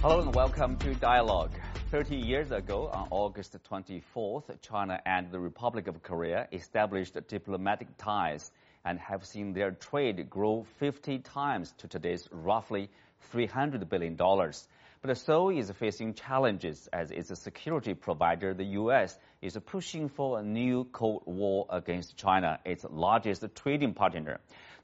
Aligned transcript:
Hello 0.00 0.20
and 0.20 0.32
welcome 0.32 0.76
to 0.76 0.94
Dialogue. 0.94 1.50
30 1.90 2.14
years 2.14 2.52
ago, 2.52 2.86
on 2.86 3.08
August 3.10 3.56
24th, 3.68 4.44
China 4.62 5.00
and 5.04 5.32
the 5.32 5.40
Republic 5.40 5.88
of 5.88 6.04
Korea 6.04 6.46
established 6.52 7.16
diplomatic 7.26 7.88
ties 7.98 8.52
and 8.84 9.00
have 9.00 9.26
seen 9.26 9.54
their 9.54 9.72
trade 9.72 10.30
grow 10.30 10.64
50 10.78 11.18
times 11.18 11.74
to 11.78 11.88
today's 11.88 12.28
roughly 12.30 12.90
$300 13.34 13.88
billion. 13.88 14.14
But 14.14 15.18
Seoul 15.18 15.50
is 15.50 15.68
facing 15.72 16.14
challenges 16.14 16.88
as 16.92 17.10
its 17.10 17.36
security 17.40 17.94
provider, 17.94 18.54
the 18.54 18.78
U.S., 18.82 19.18
is 19.42 19.58
pushing 19.66 20.08
for 20.08 20.38
a 20.38 20.44
new 20.44 20.84
Cold 20.92 21.24
War 21.26 21.66
against 21.70 22.16
China, 22.16 22.60
its 22.64 22.86
largest 22.88 23.44
trading 23.56 23.94
partner. 23.94 24.38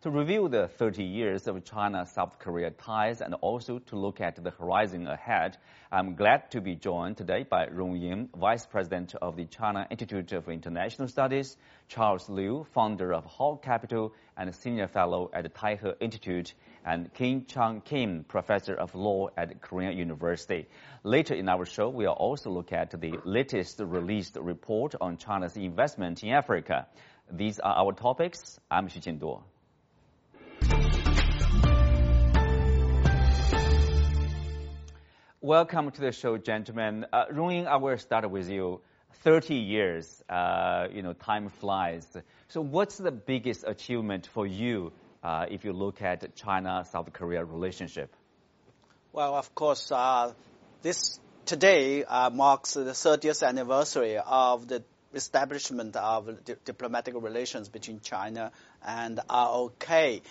To 0.04 0.10
review 0.10 0.50
the 0.50 0.68
30 0.68 1.02
years 1.02 1.46
of 1.46 1.64
China-South 1.64 2.38
Korea 2.38 2.70
ties 2.70 3.22
and 3.22 3.32
also 3.40 3.78
to 3.78 3.96
look 3.96 4.20
at 4.20 4.36
the 4.36 4.50
horizon 4.50 5.06
ahead, 5.06 5.56
I'm 5.90 6.14
glad 6.14 6.50
to 6.50 6.60
be 6.60 6.74
joined 6.74 7.16
today 7.16 7.46
by 7.48 7.68
Rong 7.68 7.96
Ying, 7.96 8.28
Vice 8.36 8.66
President 8.66 9.14
of 9.14 9.36
the 9.36 9.46
China 9.46 9.86
Institute 9.90 10.32
of 10.32 10.50
International 10.50 11.08
Studies, 11.08 11.56
Charles 11.88 12.28
Liu, 12.28 12.66
founder 12.74 13.14
of 13.14 13.24
HAO 13.24 13.56
Capital 13.56 14.12
and 14.36 14.54
Senior 14.54 14.88
Fellow 14.88 15.30
at 15.32 15.44
the 15.44 15.48
Taihe 15.48 15.94
Institute, 16.00 16.52
and 16.84 17.10
Kim 17.14 17.46
Chang 17.46 17.80
Kim, 17.80 18.24
Professor 18.24 18.74
of 18.74 18.94
Law 18.94 19.28
at 19.38 19.62
Korean 19.62 19.96
University. 19.96 20.68
Later 21.02 21.32
in 21.32 21.48
our 21.48 21.64
show, 21.64 21.88
we'll 21.88 22.10
also 22.10 22.50
look 22.50 22.74
at 22.74 22.90
the 22.90 23.14
latest 23.24 23.80
released 23.80 24.36
report 24.36 24.94
on 25.00 25.16
China's 25.16 25.56
investment 25.56 26.22
in 26.22 26.28
Africa. 26.34 26.88
These 27.32 27.58
are 27.58 27.74
our 27.74 27.94
topics. 27.94 28.60
I'm 28.70 28.88
Xu 28.88 29.00
Qinduo. 29.00 29.44
Welcome 35.44 35.90
to 35.90 36.00
the 36.00 36.10
show, 36.10 36.38
gentlemen. 36.38 37.04
Uh, 37.12 37.26
I 37.68 37.76
will 37.76 37.98
start 37.98 38.30
with 38.30 38.48
you. 38.48 38.80
30 39.24 39.56
years, 39.56 40.24
uh, 40.26 40.86
you 40.90 41.02
know, 41.02 41.12
time 41.12 41.50
flies. 41.60 42.06
So 42.48 42.62
what's 42.62 42.96
the 42.96 43.10
biggest 43.12 43.62
achievement 43.66 44.26
for 44.26 44.46
you 44.46 44.90
uh, 45.22 45.44
if 45.50 45.66
you 45.66 45.74
look 45.74 46.00
at 46.00 46.34
China-South 46.34 47.12
Korea 47.12 47.44
relationship? 47.44 48.10
Well, 49.12 49.34
of 49.34 49.54
course, 49.54 49.92
uh, 49.92 50.32
this 50.80 51.20
today 51.44 52.04
uh, 52.04 52.30
marks 52.30 52.72
the 52.72 52.92
30th 52.92 53.46
anniversary 53.46 54.16
of 54.16 54.66
the 54.66 54.82
establishment 55.12 55.94
of 55.94 56.42
di 56.46 56.54
diplomatic 56.64 57.16
relations 57.20 57.68
between 57.68 58.00
China 58.00 58.50
and 58.82 59.20
ROK. 59.28 60.22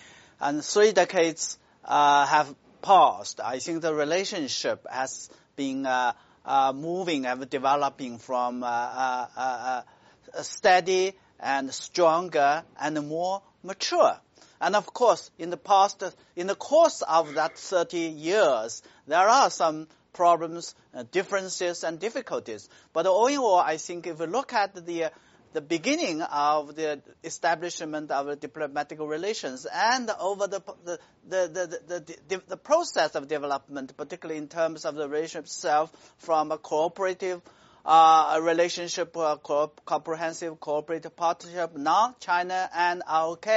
And 0.41 0.65
three 0.65 0.91
decades 0.91 1.59
uh, 1.85 2.25
have 2.25 2.55
past, 2.83 3.39
I 3.43 3.57
think 3.57 3.81
the 3.81 3.95
relationship 3.95 4.85
has 4.91 5.29
been 5.55 5.87
uh, 5.87 6.13
uh, 6.45 6.73
moving 6.75 7.25
and 7.25 7.49
developing 7.49 8.19
from 8.19 8.63
uh, 8.63 8.67
uh, 8.67 9.27
uh, 9.35 10.41
steady 10.43 11.13
and 11.39 11.73
stronger 11.73 12.63
and 12.79 13.07
more 13.07 13.41
mature. 13.63 14.19
And 14.61 14.75
of 14.75 14.93
course, 14.93 15.31
in 15.39 15.49
the 15.49 15.57
past, 15.57 16.03
in 16.35 16.47
the 16.47 16.55
course 16.55 17.01
of 17.01 17.33
that 17.35 17.57
30 17.57 17.97
years, 17.97 18.83
there 19.07 19.27
are 19.27 19.49
some 19.49 19.87
problems, 20.13 20.75
differences, 21.11 21.83
and 21.83 21.99
difficulties. 21.99 22.69
But 22.93 23.07
all 23.07 23.27
in 23.27 23.39
all, 23.39 23.57
I 23.57 23.77
think 23.77 24.05
if 24.05 24.19
we 24.19 24.27
look 24.27 24.53
at 24.53 24.85
the 24.85 25.11
the 25.53 25.61
beginning 25.61 26.21
of 26.21 26.75
the 26.75 27.01
establishment 27.23 28.11
of 28.11 28.39
diplomatic 28.39 28.99
relations 28.99 29.65
and 29.71 30.09
over 30.19 30.47
the, 30.47 30.61
the, 30.85 30.99
the, 31.27 31.79
the, 32.27 32.41
the, 32.47 32.57
process 32.57 33.15
of 33.15 33.27
development, 33.27 33.95
particularly 33.95 34.39
in 34.39 34.47
terms 34.47 34.85
of 34.85 34.95
the 34.95 35.07
relationship 35.07 35.45
itself 35.45 35.91
from 36.17 36.51
a 36.51 36.57
cooperative 36.57 37.41
uh, 37.85 38.39
relationship, 38.41 39.15
uh, 39.17 39.35
co 39.37 39.71
comprehensive 39.85 40.59
cooperative 40.59 41.15
partnership. 41.15 41.75
Now 41.75 42.15
China 42.19 42.69
and 42.73 43.03
ROK 43.07 43.47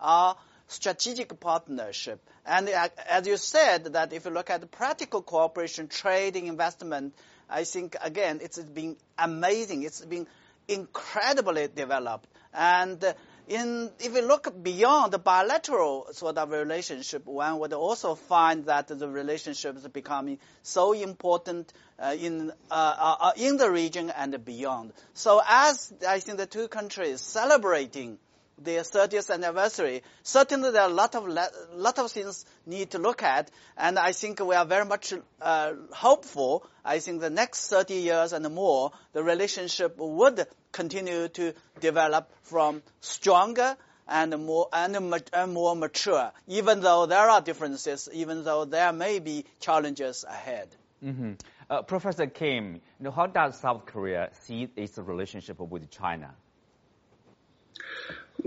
are 0.00 0.36
strategic 0.68 1.38
partnership. 1.40 2.20
And 2.46 2.68
uh, 2.68 2.88
as 3.08 3.26
you 3.26 3.36
said, 3.36 3.92
that 3.92 4.12
if 4.12 4.24
you 4.24 4.30
look 4.30 4.50
at 4.50 4.60
the 4.60 4.66
practical 4.66 5.22
cooperation, 5.22 5.88
trading, 5.88 6.46
investment, 6.46 7.14
I 7.48 7.64
think 7.64 7.96
again 8.02 8.40
it's 8.42 8.58
been 8.58 8.96
amazing. 9.18 9.82
It's 9.82 10.04
been 10.04 10.26
incredibly 10.72 11.68
developed. 11.68 12.28
And 12.54 13.02
in, 13.48 13.90
if 13.98 14.14
you 14.14 14.22
look 14.22 14.62
beyond 14.62 15.12
the 15.12 15.18
bilateral 15.18 16.08
sort 16.12 16.38
of 16.38 16.50
relationship, 16.50 17.26
one 17.26 17.58
would 17.58 17.72
also 17.72 18.14
find 18.14 18.66
that 18.66 18.88
the 18.88 19.08
relationship 19.08 19.76
is 19.76 19.86
becoming 19.88 20.38
so 20.62 20.92
important 20.92 21.72
uh, 21.98 22.14
in 22.18 22.50
uh, 22.50 22.74
uh, 22.74 23.16
uh 23.20 23.32
in 23.36 23.56
the 23.56 23.70
region 23.70 24.10
and 24.10 24.44
beyond. 24.44 24.92
So, 25.14 25.40
as 25.46 25.92
I 26.08 26.20
think 26.20 26.38
the 26.38 26.46
two 26.46 26.68
countries 26.68 27.20
celebrating 27.20 28.18
their 28.58 28.82
30th 28.82 29.32
anniversary, 29.32 30.02
certainly 30.22 30.70
there 30.70 30.82
are 30.82 30.90
a 30.90 30.92
lot 30.92 31.14
of 31.14 31.26
lot 31.74 31.98
of 31.98 32.12
things 32.12 32.44
need 32.64 32.90
to 32.92 32.98
look 32.98 33.22
at, 33.22 33.50
and 33.76 33.98
I 33.98 34.12
think 34.12 34.40
we 34.40 34.54
are 34.54 34.64
very 34.66 34.84
much 34.84 35.12
uh, 35.40 35.72
hopeful. 35.92 36.64
I 36.84 37.00
think 37.00 37.20
the 37.20 37.30
next 37.30 37.68
30 37.68 37.94
years 37.94 38.32
and 38.32 38.48
more, 38.54 38.92
the 39.12 39.22
relationship 39.22 39.96
would 39.98 40.46
continue 40.72 41.28
to 41.28 41.54
develop 41.80 42.30
from 42.42 42.82
stronger 43.00 43.76
and 44.08 44.36
more 44.44 44.68
and, 44.72 44.96
and 45.32 45.52
more 45.52 45.76
mature, 45.76 46.32
even 46.48 46.80
though 46.80 47.06
there 47.06 47.30
are 47.30 47.40
differences, 47.40 48.08
even 48.12 48.44
though 48.44 48.64
there 48.64 48.92
may 48.92 49.18
be 49.18 49.44
challenges 49.60 50.24
ahead. 50.28 50.68
Mm-hmm. 51.04 51.32
Uh, 51.70 51.82
Professor 51.82 52.26
Kim, 52.26 52.74
you 52.74 52.80
know, 53.00 53.10
how 53.10 53.26
does 53.26 53.58
South 53.58 53.86
Korea 53.86 54.30
see 54.42 54.68
its 54.76 54.98
relationship 54.98 55.58
with 55.60 55.90
China? 55.90 56.34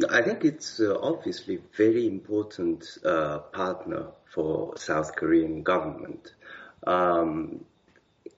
I 0.10 0.22
think 0.22 0.44
it's 0.44 0.80
uh, 0.80 0.98
obviously 1.02 1.62
very 1.78 2.06
important 2.08 2.86
uh, 3.04 3.40
partner 3.40 4.08
for 4.34 4.78
South 4.78 5.16
Korean 5.16 5.64
government. 5.64 6.34
Um, 6.86 7.66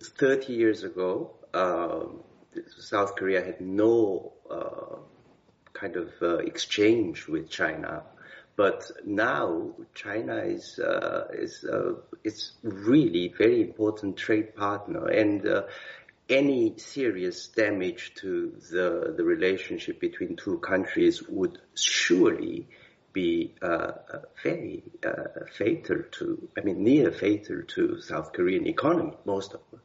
30 0.01 0.53
years 0.53 0.83
ago, 0.83 1.31
uh, 1.53 2.05
South 2.79 3.15
Korea 3.15 3.43
had 3.43 3.61
no 3.61 4.33
uh, 4.49 4.97
kind 5.73 5.95
of 5.95 6.09
uh, 6.21 6.37
exchange 6.37 7.27
with 7.27 7.49
China, 7.49 8.03
but 8.55 8.89
now 9.05 9.71
China 9.93 10.37
is 10.37 10.79
uh, 10.79 11.27
is 11.33 11.65
it's 12.23 12.53
really 12.63 13.33
very 13.37 13.61
important 13.61 14.17
trade 14.17 14.55
partner 14.55 15.07
and 15.07 15.45
any 16.29 16.77
serious 16.77 17.47
damage 17.47 18.13
to 18.15 18.53
the, 18.71 19.13
the 19.15 19.23
relationship 19.23 19.99
between 19.99 20.35
two 20.35 20.59
countries 20.59 21.23
would 21.23 21.57
surely 21.75 22.67
be 23.13 23.53
uh, 23.61 23.93
very 24.43 24.83
uh, 25.05 25.45
fatal 25.57 26.03
to, 26.11 26.49
I 26.57 26.61
mean, 26.61 26.83
near 26.83 27.11
fatal 27.11 27.63
to 27.67 28.01
South 28.01 28.33
Korean 28.33 28.67
economy, 28.67 29.13
most 29.25 29.53
of 29.53 29.61
them. 29.71 29.81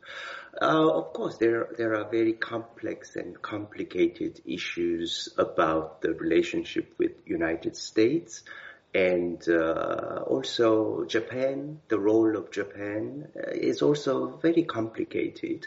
Uh, 0.60 0.90
of 0.90 1.12
course, 1.14 1.38
there 1.38 1.68
there 1.78 1.94
are 1.94 2.04
very 2.10 2.34
complex 2.34 3.16
and 3.16 3.40
complicated 3.40 4.40
issues 4.44 5.30
about 5.38 6.02
the 6.02 6.12
relationship 6.12 6.92
with 6.98 7.12
United 7.24 7.74
States 7.74 8.42
and 8.94 9.48
uh, 9.48 10.24
also 10.26 11.04
Japan. 11.04 11.80
The 11.88 11.98
role 11.98 12.36
of 12.36 12.50
Japan 12.50 13.28
uh, 13.34 13.50
is 13.52 13.80
also 13.80 14.36
very 14.42 14.64
complicated. 14.64 15.66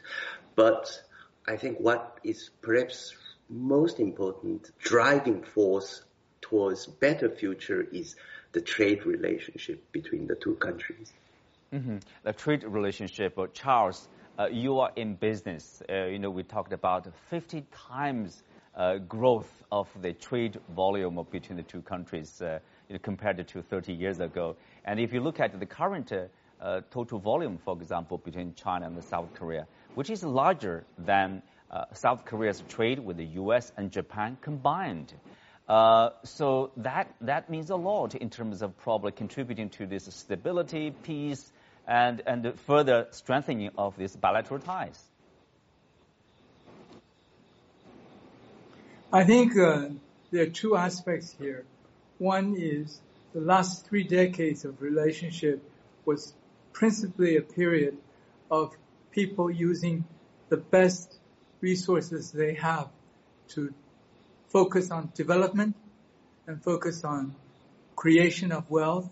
But 0.55 1.01
I 1.47 1.57
think 1.57 1.79
what 1.79 2.19
is 2.23 2.51
perhaps 2.61 3.15
most 3.49 3.99
important 3.99 4.71
driving 4.79 5.41
force 5.43 6.03
towards 6.41 6.85
better 6.85 7.29
future 7.29 7.81
is 7.81 8.15
the 8.51 8.61
trade 8.61 9.05
relationship 9.05 9.91
between 9.91 10.27
the 10.27 10.35
two 10.35 10.55
countries. 10.55 11.11
Mm-hmm. 11.73 11.97
The 12.23 12.33
trade 12.33 12.63
relationship, 12.63 13.37
Charles, 13.53 14.07
uh, 14.37 14.47
you 14.47 14.79
are 14.79 14.91
in 14.95 15.15
business. 15.15 15.81
Uh, 15.89 16.05
you 16.05 16.19
know, 16.19 16.29
we 16.29 16.43
talked 16.43 16.73
about 16.73 17.07
50 17.29 17.65
times 17.89 18.43
uh, 18.75 18.97
growth 18.97 19.49
of 19.71 19.87
the 20.01 20.13
trade 20.13 20.59
volume 20.75 21.19
between 21.31 21.57
the 21.57 21.63
two 21.63 21.81
countries 21.81 22.41
uh, 22.41 22.59
you 22.89 22.93
know, 22.93 22.99
compared 22.99 23.47
to 23.47 23.61
30 23.61 23.93
years 23.93 24.19
ago. 24.19 24.55
And 24.83 24.99
if 24.99 25.13
you 25.13 25.21
look 25.21 25.39
at 25.39 25.59
the 25.59 25.65
current 25.65 26.11
uh, 26.11 26.81
total 26.91 27.19
volume, 27.19 27.57
for 27.63 27.77
example, 27.77 28.17
between 28.17 28.53
China 28.55 28.87
and 28.87 29.03
South 29.03 29.33
Korea, 29.33 29.67
which 29.95 30.09
is 30.09 30.23
larger 30.23 30.85
than 30.97 31.41
uh, 31.71 31.85
South 31.93 32.25
Korea's 32.25 32.63
trade 32.69 32.99
with 32.99 33.17
the 33.17 33.25
U.S. 33.25 33.71
and 33.77 33.91
Japan 33.91 34.37
combined. 34.41 35.13
Uh, 35.67 36.09
so 36.23 36.71
that 36.77 37.11
that 37.21 37.49
means 37.49 37.71
a 37.71 37.75
lot 37.75 38.13
in 38.13 38.29
terms 38.29 38.61
of 38.61 38.77
probably 38.77 39.11
contributing 39.11 39.69
to 39.69 39.87
this 39.87 40.05
stability, 40.13 40.91
peace, 40.91 41.51
and 41.87 42.21
and 42.25 42.59
further 42.61 43.07
strengthening 43.11 43.71
of 43.77 43.97
these 43.97 44.15
bilateral 44.15 44.59
ties. 44.59 45.01
I 49.13 49.23
think 49.23 49.57
uh, 49.57 49.89
there 50.31 50.43
are 50.43 50.49
two 50.49 50.75
aspects 50.75 51.35
here. 51.39 51.65
One 52.17 52.55
is 52.57 52.99
the 53.33 53.41
last 53.41 53.87
three 53.87 54.03
decades 54.03 54.65
of 54.65 54.81
relationship 54.81 55.61
was 56.05 56.33
principally 56.73 57.37
a 57.37 57.41
period 57.41 57.97
of 58.49 58.75
people 59.11 59.49
using 59.49 60.05
the 60.49 60.57
best 60.57 61.17
resources 61.61 62.31
they 62.31 62.53
have 62.55 62.89
to 63.49 63.73
focus 64.47 64.91
on 64.91 65.11
development 65.15 65.75
and 66.47 66.61
focus 66.63 67.03
on 67.03 67.35
creation 67.95 68.51
of 68.51 68.69
wealth 68.69 69.09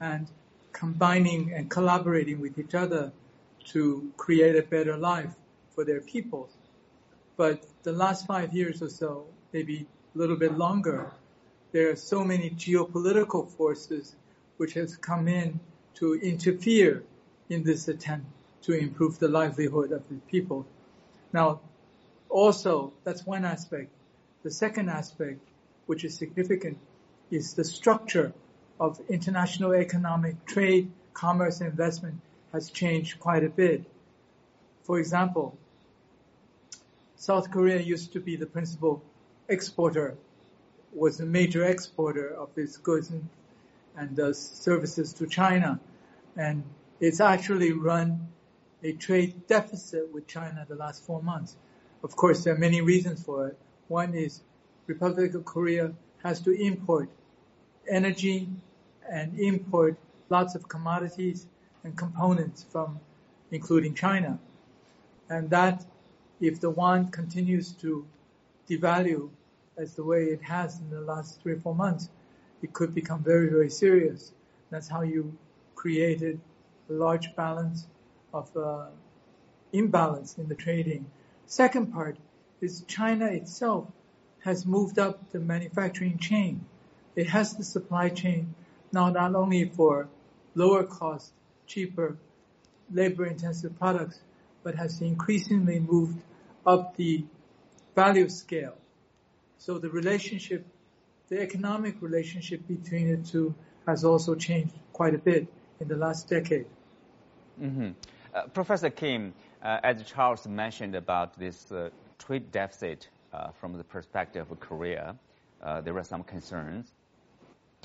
and 0.00 0.26
combining 0.74 1.54
and 1.54 1.70
collaborating 1.70 2.40
with 2.40 2.58
each 2.58 2.74
other 2.74 3.12
to 3.64 4.12
create 4.18 4.56
a 4.56 4.62
better 4.62 4.98
life 4.98 5.34
for 5.74 5.84
their 5.84 6.00
people. 6.02 6.50
But 7.36 7.64
the 7.82 7.92
last 7.92 8.26
five 8.26 8.52
years 8.52 8.82
or 8.82 8.90
so, 8.90 9.26
maybe 9.52 9.86
a 10.14 10.18
little 10.18 10.36
bit 10.36 10.58
longer, 10.58 11.10
there 11.72 11.90
are 11.90 11.96
so 11.96 12.22
many 12.22 12.50
geopolitical 12.50 13.50
forces 13.50 14.14
which 14.58 14.74
has 14.74 14.96
come 14.96 15.26
in 15.26 15.58
to 15.94 16.14
interfere 16.14 17.02
in 17.48 17.62
this 17.62 17.88
attempt 17.88 18.26
to 18.62 18.72
improve 18.72 19.18
the 19.18 19.28
livelihood 19.28 19.92
of 19.92 20.06
the 20.08 20.16
people. 20.30 20.66
Now, 21.32 21.60
also, 22.28 22.92
that's 23.04 23.24
one 23.24 23.44
aspect. 23.44 23.90
The 24.42 24.50
second 24.50 24.88
aspect, 24.90 25.40
which 25.86 26.04
is 26.04 26.16
significant, 26.16 26.78
is 27.30 27.54
the 27.54 27.64
structure 27.64 28.32
of 28.80 29.00
international 29.08 29.72
economic 29.72 30.44
trade, 30.46 30.90
commerce, 31.12 31.60
and 31.60 31.70
investment 31.70 32.20
has 32.52 32.70
changed 32.70 33.20
quite 33.20 33.44
a 33.44 33.48
bit. 33.48 33.84
For 34.82 34.98
example, 34.98 35.56
South 37.16 37.50
Korea 37.50 37.80
used 37.80 38.12
to 38.12 38.20
be 38.20 38.36
the 38.36 38.46
principal 38.46 39.02
exporter, 39.48 40.16
was 40.92 41.20
a 41.20 41.26
major 41.26 41.64
exporter 41.64 42.28
of 42.28 42.50
its 42.56 42.76
goods 42.76 43.10
and, 43.10 43.28
and 43.96 44.18
uh, 44.20 44.32
services 44.32 45.12
to 45.14 45.26
China. 45.26 45.80
And 46.36 46.64
it's 47.00 47.20
actually 47.20 47.72
run 47.72 48.28
a 48.82 48.92
trade 48.92 49.46
deficit 49.46 50.12
with 50.12 50.26
China 50.26 50.66
the 50.68 50.74
last 50.74 51.04
four 51.04 51.22
months. 51.22 51.56
Of 52.02 52.14
course, 52.14 52.44
there 52.44 52.54
are 52.54 52.58
many 52.58 52.82
reasons 52.82 53.22
for 53.24 53.48
it. 53.48 53.58
One 53.88 54.14
is 54.14 54.42
Republic 54.86 55.34
of 55.34 55.44
Korea 55.44 55.92
has 56.22 56.40
to 56.42 56.52
import 56.52 57.08
energy 57.88 58.48
and 59.10 59.38
import 59.38 59.96
lots 60.30 60.54
of 60.54 60.68
commodities 60.68 61.46
and 61.84 61.96
components 61.96 62.64
from, 62.70 62.98
including 63.50 63.94
China. 63.94 64.38
And 65.28 65.50
that, 65.50 65.84
if 66.40 66.60
the 66.60 66.70
yuan 66.70 67.08
continues 67.08 67.72
to 67.72 68.04
devalue 68.68 69.28
as 69.76 69.94
the 69.94 70.04
way 70.04 70.24
it 70.24 70.42
has 70.42 70.78
in 70.80 70.90
the 70.90 71.00
last 71.00 71.40
three 71.40 71.52
or 71.52 71.60
four 71.60 71.74
months, 71.74 72.08
it 72.62 72.72
could 72.72 72.94
become 72.94 73.22
very, 73.22 73.48
very 73.48 73.70
serious. 73.70 74.32
That's 74.70 74.88
how 74.88 75.02
you 75.02 75.36
created 75.74 76.40
a 76.88 76.92
large 76.92 77.34
balance 77.36 77.86
of 78.32 78.54
uh, 78.56 78.86
imbalance 79.72 80.38
in 80.38 80.48
the 80.48 80.54
trading. 80.54 81.06
Second 81.46 81.92
part 81.92 82.16
is 82.60 82.84
China 82.86 83.26
itself 83.26 83.86
has 84.40 84.66
moved 84.66 84.98
up 84.98 85.30
the 85.32 85.40
manufacturing 85.40 86.18
chain. 86.18 86.64
It 87.16 87.28
has 87.28 87.54
the 87.54 87.64
supply 87.64 88.08
chain 88.08 88.54
now 88.92 89.10
not 89.10 89.34
only 89.34 89.64
for 89.68 90.08
lower 90.54 90.84
cost, 90.84 91.32
cheaper, 91.66 92.16
labor 92.92 93.26
intensive 93.26 93.78
products, 93.78 94.20
but 94.62 94.74
has 94.76 95.00
increasingly 95.00 95.80
moved 95.80 96.20
up 96.66 96.96
the 96.96 97.24
value 97.94 98.28
scale. 98.28 98.74
So 99.58 99.78
the 99.78 99.90
relationship, 99.90 100.64
the 101.28 101.40
economic 101.40 102.00
relationship 102.00 102.66
between 102.66 103.10
the 103.10 103.28
two 103.28 103.54
has 103.86 104.04
also 104.04 104.34
changed 104.34 104.74
quite 104.92 105.14
a 105.14 105.18
bit 105.18 105.46
in 105.80 105.88
the 105.88 105.96
last 105.96 106.28
decade. 106.28 106.66
Mm-hmm. 107.60 107.90
Uh, 108.34 108.42
Professor 108.52 108.90
Kim, 108.90 109.34
uh, 109.62 109.80
as 109.82 110.02
Charles 110.04 110.46
mentioned 110.46 110.94
about 110.94 111.38
this 111.38 111.70
uh, 111.70 111.90
trade 112.18 112.50
deficit 112.50 113.08
uh, 113.32 113.50
from 113.60 113.74
the 113.74 113.84
perspective 113.84 114.50
of 114.50 114.60
Korea, 114.60 115.16
uh, 115.62 115.80
there 115.80 115.96
are 115.96 116.04
some 116.04 116.22
concerns. 116.22 116.92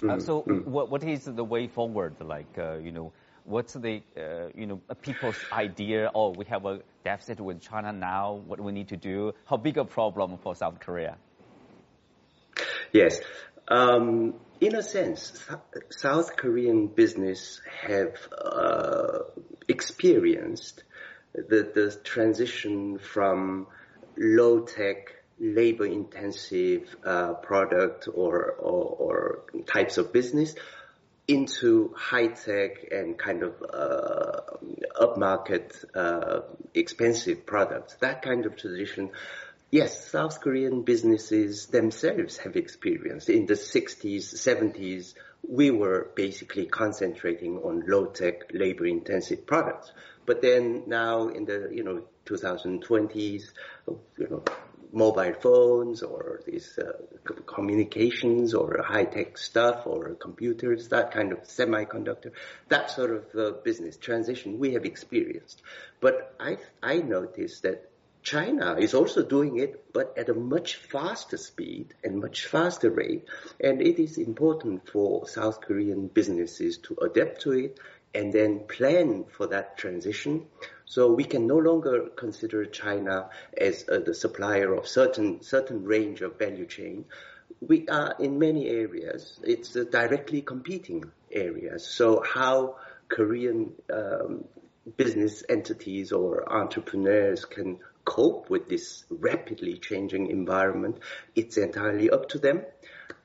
Mm-hmm. 0.01 0.19
so, 0.21 0.41
mm-hmm. 0.41 0.69
what, 0.69 0.89
what 0.89 1.03
is 1.03 1.25
the 1.25 1.43
way 1.43 1.67
forward? 1.67 2.15
Like, 2.21 2.57
you 2.57 2.91
know, 2.91 3.11
what's 3.43 3.73
the 3.73 4.01
you 4.55 4.65
know 4.65 4.81
people's 5.01 5.37
idea? 5.51 6.11
Oh, 6.13 6.29
we 6.29 6.45
have 6.45 6.65
a 6.65 6.79
deficit 7.03 7.39
with 7.39 7.61
China 7.61 7.91
now. 7.91 8.41
What 8.45 8.59
we 8.59 8.71
need 8.71 8.89
to 8.89 8.97
do? 8.97 9.33
How 9.45 9.57
big 9.57 9.77
a 9.77 9.85
problem 9.85 10.37
for 10.37 10.55
South 10.55 10.79
Korea? 10.79 11.17
Yes. 12.91 13.19
Um, 13.67 14.33
in 14.59 14.75
a 14.75 14.83
sense, 14.83 15.47
South 15.89 16.35
Korean 16.35 16.87
business 16.87 17.61
have 17.87 18.15
uh, 18.37 19.19
experienced 19.67 20.83
the, 21.33 21.71
the 21.73 21.97
transition 22.03 22.97
from 22.97 23.67
low 24.17 24.61
tech, 24.61 25.13
labor 25.39 25.86
intensive 25.86 26.95
uh, 27.06 27.33
product 27.33 28.07
or, 28.13 28.51
or, 28.59 28.83
or, 28.83 29.39
types 29.65 29.97
of 29.97 30.12
business 30.12 30.56
into 31.27 31.94
high 31.95 32.27
tech 32.27 32.91
and 32.91 33.18
kind 33.18 33.44
of 33.44 33.53
uh, 33.62 34.41
upmarket, 35.00 35.86
uh, 35.95 36.41
expensive 36.74 37.45
products. 37.45 37.95
That 38.01 38.21
kind 38.21 38.45
of 38.45 38.57
transition 38.57 39.12
Yes, 39.71 40.09
South 40.09 40.41
Korean 40.41 40.81
businesses 40.81 41.68
themselves 41.68 42.38
have 42.38 42.56
experienced. 42.56 43.30
In 43.30 43.45
the 43.45 43.53
60s, 43.53 44.33
70s, 44.33 45.13
we 45.47 45.69
were 45.69 46.09
basically 46.15 46.65
concentrating 46.65 47.57
on 47.57 47.83
low-tech, 47.85 48.51
labor-intensive 48.51 49.45
products. 49.45 49.92
But 50.25 50.42
then 50.42 50.85
now 50.88 51.27
in 51.27 51.45
the, 51.45 51.69
you 51.71 51.83
know, 51.83 52.03
2020s, 52.25 53.44
you 54.18 54.27
know, 54.27 54.44
mobile 54.91 55.33
phones 55.33 56.01
or 56.01 56.41
these 56.45 56.77
uh, 56.77 56.94
communications 57.45 58.53
or 58.53 58.81
high-tech 58.81 59.38
stuff 59.38 59.86
or 59.86 60.15
computers, 60.15 60.89
that 60.89 61.12
kind 61.12 61.31
of 61.31 61.39
semiconductor, 61.44 62.31
that 62.69 62.89
sort 62.89 63.12
of 63.12 63.24
uh, 63.36 63.51
business 63.63 63.97
transition 63.97 64.59
we 64.59 64.74
have 64.74 64.86
experienced. 64.86 65.62
But 66.00 66.36
I, 66.39 66.57
I 66.81 66.97
noticed 66.97 67.63
that 67.63 67.89
China 68.21 68.75
is 68.77 68.94
also 68.94 69.24
doing 69.24 69.59
it, 69.59 69.94
but 69.94 70.18
at 70.18 70.30
a 70.30 70.33
much 70.33 70.75
faster 70.75 71.37
speed 71.37 71.94
and 72.04 72.19
much 72.19 72.47
faster 72.47 72.90
rate. 72.90 73.25
And 73.59 73.81
it 73.81 74.02
is 74.02 74.18
important 74.18 74.90
for 74.90 75.28
South 75.28 75.61
Korean 75.61 76.07
businesses 76.07 76.78
to 76.80 76.97
adapt 77.02 77.42
to 77.42 77.54
it 77.54 77.80
and 78.13 78.33
then 78.33 78.61
plan 78.68 79.25
for 79.31 79.47
that 79.47 79.78
transition. 79.78 80.47
So 80.85 81.13
we 81.13 81.23
can 81.23 81.45
no 81.45 81.57
longer 81.57 82.09
consider 82.16 82.66
China 82.66 83.30
as 83.56 83.85
uh, 83.87 83.99
the 83.99 84.13
supplier 84.13 84.73
of 84.73 84.87
certain 84.87 85.42
certain 85.44 85.83
range 85.83 86.21
of 86.21 86.39
value 86.39 86.66
chain. 86.66 87.06
We 87.61 87.87
are 87.87 88.16
in 88.19 88.39
many 88.39 88.68
areas. 88.69 89.39
It's 89.44 89.73
directly 89.73 90.42
competing 90.42 91.11
areas. 91.31 91.85
So 91.85 92.23
how 92.23 92.78
Korean 93.07 93.73
um, 93.94 94.45
business 94.97 95.44
entities 95.47 96.11
or 96.11 96.51
entrepreneurs 96.51 97.45
can 97.45 97.80
cope 98.09 98.49
with 98.49 98.68
this 98.68 99.06
rapidly 99.11 99.78
changing 99.78 100.31
environment, 100.31 100.97
it's 101.35 101.57
entirely 101.57 102.09
up 102.09 102.28
to 102.30 102.39
them. 102.39 102.63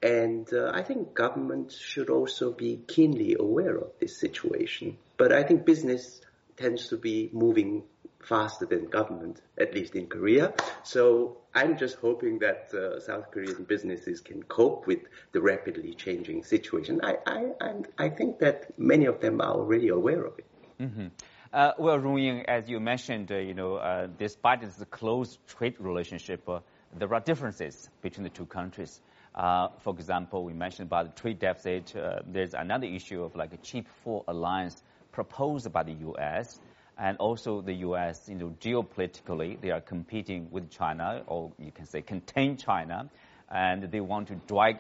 And 0.03 0.47
uh, 0.53 0.73
I 0.75 0.83
think 0.83 1.15
government 1.15 1.73
should 1.73 2.11
also 2.11 2.53
be 2.53 2.83
keenly 2.87 3.35
aware 3.39 3.77
of 3.77 3.93
this 3.99 4.21
situation. 4.21 4.99
But 5.17 5.33
I 5.33 5.43
think 5.43 5.65
business 5.65 6.21
tends 6.59 6.89
to 6.89 6.99
be 6.99 7.31
moving 7.33 7.85
faster 8.23 8.67
than 8.67 8.85
government, 8.91 9.41
at 9.59 9.75
least 9.75 9.95
in 9.95 10.07
Korea. 10.07 10.53
So 10.83 11.39
I'm 11.55 11.79
just 11.79 11.97
hoping 11.97 12.39
that 12.41 12.73
uh, 12.75 13.01
South 13.01 13.31
Korean 13.31 13.65
businesses 13.65 14.21
can 14.21 14.43
cope 14.43 14.87
with 14.87 15.01
the 15.33 15.41
rapidly 15.41 15.95
changing 15.95 16.45
situation. 16.45 17.01
I, 17.03 17.17
I, 17.27 17.73
I 17.99 18.09
think 18.11 18.39
that 18.41 18.79
many 18.79 19.07
of 19.07 19.21
them 19.21 19.41
are 19.41 19.53
already 19.53 19.89
aware 19.89 20.25
of 20.25 20.39
it. 20.39 20.47
Mm-hmm. 20.81 21.07
Uh, 21.55 21.73
well, 21.79 21.97
Rong 22.01 22.41
as 22.49 22.69
you 22.69 22.81
mentioned, 22.81 23.31
uh, 23.31 23.37
you 23.37 23.55
know, 23.55 23.77
uh, 23.77 24.09
despite 24.19 24.61
this 24.61 24.83
close 24.91 25.39
trade 25.47 25.77
relationship, 25.79 26.49
uh, 26.49 26.59
there 26.99 27.15
are 27.15 27.21
differences 27.21 27.89
between 28.03 28.25
the 28.25 28.31
two 28.31 28.47
countries. 28.47 29.01
Uh, 29.37 29.69
for 29.79 29.95
example, 29.95 30.43
we 30.43 30.53
mentioned 30.53 30.89
about 30.89 31.15
the 31.15 31.21
trade 31.23 31.39
deficit. 31.39 31.95
Uh, 31.95 32.23
there's 32.27 32.55
another 32.55 32.89
issue 32.89 33.23
of 33.23 33.37
like 33.37 33.53
a 33.53 33.57
Chip 33.59 33.87
4 34.03 34.25
alliance 34.27 34.83
proposed 35.13 35.73
by 35.73 35.85
the 35.85 35.93
U.S. 35.93 36.59
And 36.99 37.19
also 37.19 37.61
the 37.61 37.75
U.S., 37.87 38.29
you 38.29 38.35
know, 38.35 38.53
geopolitically, 38.61 39.61
they 39.61 39.71
are 39.71 39.81
competing 39.81 40.49
with 40.51 40.73
China, 40.73 41.23
or 41.29 41.53
you 41.61 41.71
can 41.71 41.87
say 41.87 42.03
contain 42.03 42.57
China, 42.57 43.09
and 43.49 43.93
they 43.93 44.01
want 44.01 44.27
to 44.27 44.35
drag 44.49 44.79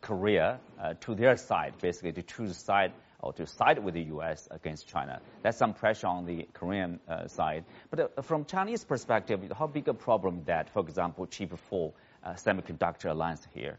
Korea 0.00 0.60
to 1.00 1.14
their 1.14 1.36
side, 1.36 1.74
basically 1.82 2.12
to 2.12 2.22
choose 2.22 2.56
side 2.56 2.92
or 3.20 3.32
to 3.34 3.46
side 3.46 3.78
with 3.82 3.94
the 3.94 4.02
U.S. 4.02 4.48
against 4.50 4.88
China. 4.88 5.20
That's 5.42 5.58
some 5.58 5.74
pressure 5.74 6.06
on 6.06 6.26
the 6.26 6.48
Korean 6.52 7.00
uh, 7.08 7.28
side. 7.28 7.64
But 7.90 8.12
uh, 8.16 8.22
from 8.22 8.44
Chinese 8.44 8.84
perspective, 8.84 9.40
how 9.56 9.66
big 9.66 9.88
a 9.88 9.94
problem 9.94 10.42
that, 10.46 10.70
for 10.70 10.80
example, 10.80 11.26
Chip 11.26 11.58
4 11.58 11.92
uh, 12.24 12.32
semiconductor 12.34 13.10
alliance 13.10 13.46
here? 13.54 13.78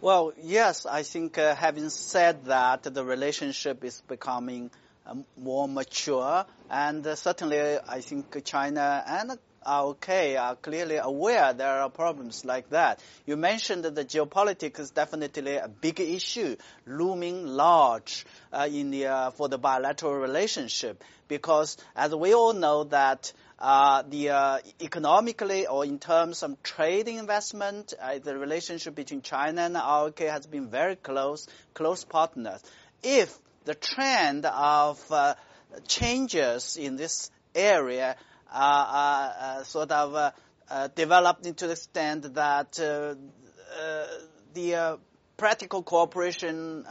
Well, 0.00 0.32
yes, 0.42 0.86
I 0.86 1.02
think 1.02 1.38
uh, 1.38 1.54
having 1.54 1.88
said 1.88 2.46
that, 2.46 2.82
the 2.82 3.04
relationship 3.04 3.84
is 3.84 4.02
becoming 4.02 4.70
more 5.36 5.68
mature, 5.68 6.44
and 6.70 7.06
certainly 7.16 7.78
I 7.78 8.00
think 8.00 8.44
China 8.44 9.04
and 9.06 9.38
ROK 9.66 10.08
are 10.08 10.56
clearly 10.56 10.96
aware 10.96 11.52
there 11.52 11.80
are 11.80 11.90
problems 11.90 12.44
like 12.44 12.70
that. 12.70 13.00
You 13.26 13.36
mentioned 13.36 13.84
that 13.84 13.94
the 13.94 14.04
geopolitics 14.04 14.78
is 14.78 14.90
definitely 14.90 15.56
a 15.56 15.68
big 15.68 16.00
issue, 16.00 16.56
looming 16.86 17.46
large 17.46 18.26
uh, 18.52 18.68
in 18.70 18.90
the, 18.90 19.06
uh, 19.06 19.30
for 19.30 19.48
the 19.48 19.58
bilateral 19.58 20.14
relationship, 20.14 21.02
because 21.28 21.76
as 21.94 22.14
we 22.14 22.34
all 22.34 22.52
know 22.52 22.84
that 22.84 23.32
uh, 23.58 24.02
the 24.08 24.30
uh, 24.30 24.58
economically 24.80 25.66
or 25.66 25.84
in 25.84 25.98
terms 25.98 26.42
of 26.42 26.62
trade 26.62 27.08
investment, 27.08 27.94
uh, 28.00 28.18
the 28.18 28.36
relationship 28.36 28.94
between 28.94 29.22
China 29.22 29.62
and 29.62 29.74
ROK 29.74 30.18
has 30.20 30.46
been 30.46 30.68
very 30.68 30.96
close, 30.96 31.48
close 31.74 32.04
partners. 32.04 32.62
If 33.02 33.36
the 33.64 33.74
trend 33.74 34.46
of 34.46 35.00
uh, 35.10 35.34
changes 35.88 36.76
in 36.76 36.96
this 36.96 37.30
area 37.54 38.16
Uh, 38.56 38.58
uh, 38.58 39.32
uh, 39.38 39.62
sort 39.64 39.92
of 39.92 40.32
developed 40.94 41.44
into 41.44 41.66
the 41.66 41.74
extent 41.74 42.32
that 42.34 42.72
the 44.54 44.98
practical 45.36 45.82
cooperation 45.82 46.86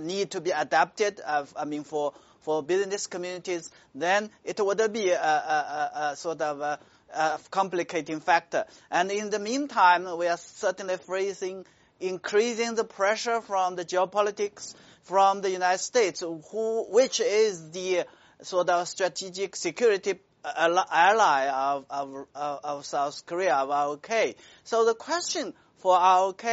need 0.00 0.30
to 0.30 0.40
be 0.40 0.52
adapted. 0.52 1.20
I 1.26 1.66
mean, 1.66 1.84
for 1.84 2.14
for 2.40 2.62
business 2.62 3.06
communities, 3.06 3.70
then 3.94 4.30
it 4.42 4.58
would 4.58 4.90
be 4.90 5.10
a, 5.10 5.20
a, 5.20 5.90
a 5.94 6.16
sort 6.16 6.40
of 6.40 6.60
a, 6.60 6.78
a, 7.14 7.38
complicating 7.50 8.18
factor. 8.20 8.64
And 8.90 9.12
in 9.12 9.28
the 9.28 9.38
meantime, 9.38 10.16
we 10.16 10.26
are 10.28 10.38
certainly 10.38 10.96
facing 10.96 11.66
increasing 12.00 12.74
the 12.74 12.84
pressure 12.84 13.42
from 13.42 13.76
the 13.76 13.84
geopolitics 13.84 14.74
from 15.02 15.42
the 15.42 15.50
United 15.50 15.78
States, 15.78 16.20
who, 16.20 16.86
which 16.90 17.20
is 17.20 17.70
the 17.70 18.06
sort 18.40 18.70
of 18.70 18.88
strategic 18.88 19.54
security 19.54 20.18
ally 20.44 21.48
of, 21.48 21.86
of, 21.90 22.26
of 22.34 22.84
South 22.86 23.26
Korea, 23.26 23.54
of 23.54 23.68
ROK. 23.68 24.34
So 24.64 24.84
the 24.84 24.94
question 24.94 25.54
for 25.78 25.96
ROK, 25.96 26.44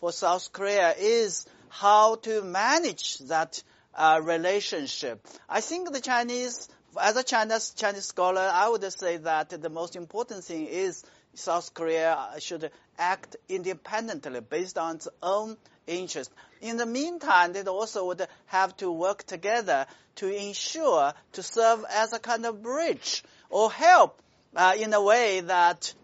for 0.00 0.12
South 0.12 0.52
Korea, 0.52 0.94
is 0.98 1.46
how 1.68 2.16
to 2.16 2.42
manage 2.42 3.18
that 3.28 3.62
uh, 3.94 4.20
relationship. 4.22 5.26
I 5.48 5.60
think 5.60 5.92
the 5.92 6.00
Chinese, 6.00 6.68
as 7.00 7.16
a 7.16 7.22
Chinese 7.22 7.70
Chinese 7.76 8.04
scholar, 8.06 8.40
I 8.40 8.68
would 8.68 8.92
say 8.92 9.18
that 9.18 9.50
the 9.50 9.70
most 9.70 9.96
important 9.96 10.44
thing 10.44 10.66
is 10.66 11.04
South 11.34 11.74
Korea 11.74 12.18
should 12.38 12.70
act 12.98 13.36
independently 13.48 14.40
based 14.40 14.78
on 14.78 14.96
its 14.96 15.08
own 15.22 15.56
interest. 15.90 16.30
In 16.60 16.76
the 16.76 16.86
meantime, 16.86 17.52
they 17.52 17.62
also 17.62 18.06
would 18.06 18.26
have 18.46 18.76
to 18.78 18.90
work 18.90 19.24
together 19.24 19.86
to 20.16 20.28
ensure 20.28 21.12
to 21.32 21.42
serve 21.42 21.84
as 21.90 22.12
a 22.12 22.18
kind 22.18 22.46
of 22.46 22.62
bridge 22.62 23.24
or 23.48 23.70
help 23.70 24.20
uh, 24.54 24.74
in 24.78 24.92
a 24.92 25.02
way 25.02 25.40
that 25.40 25.94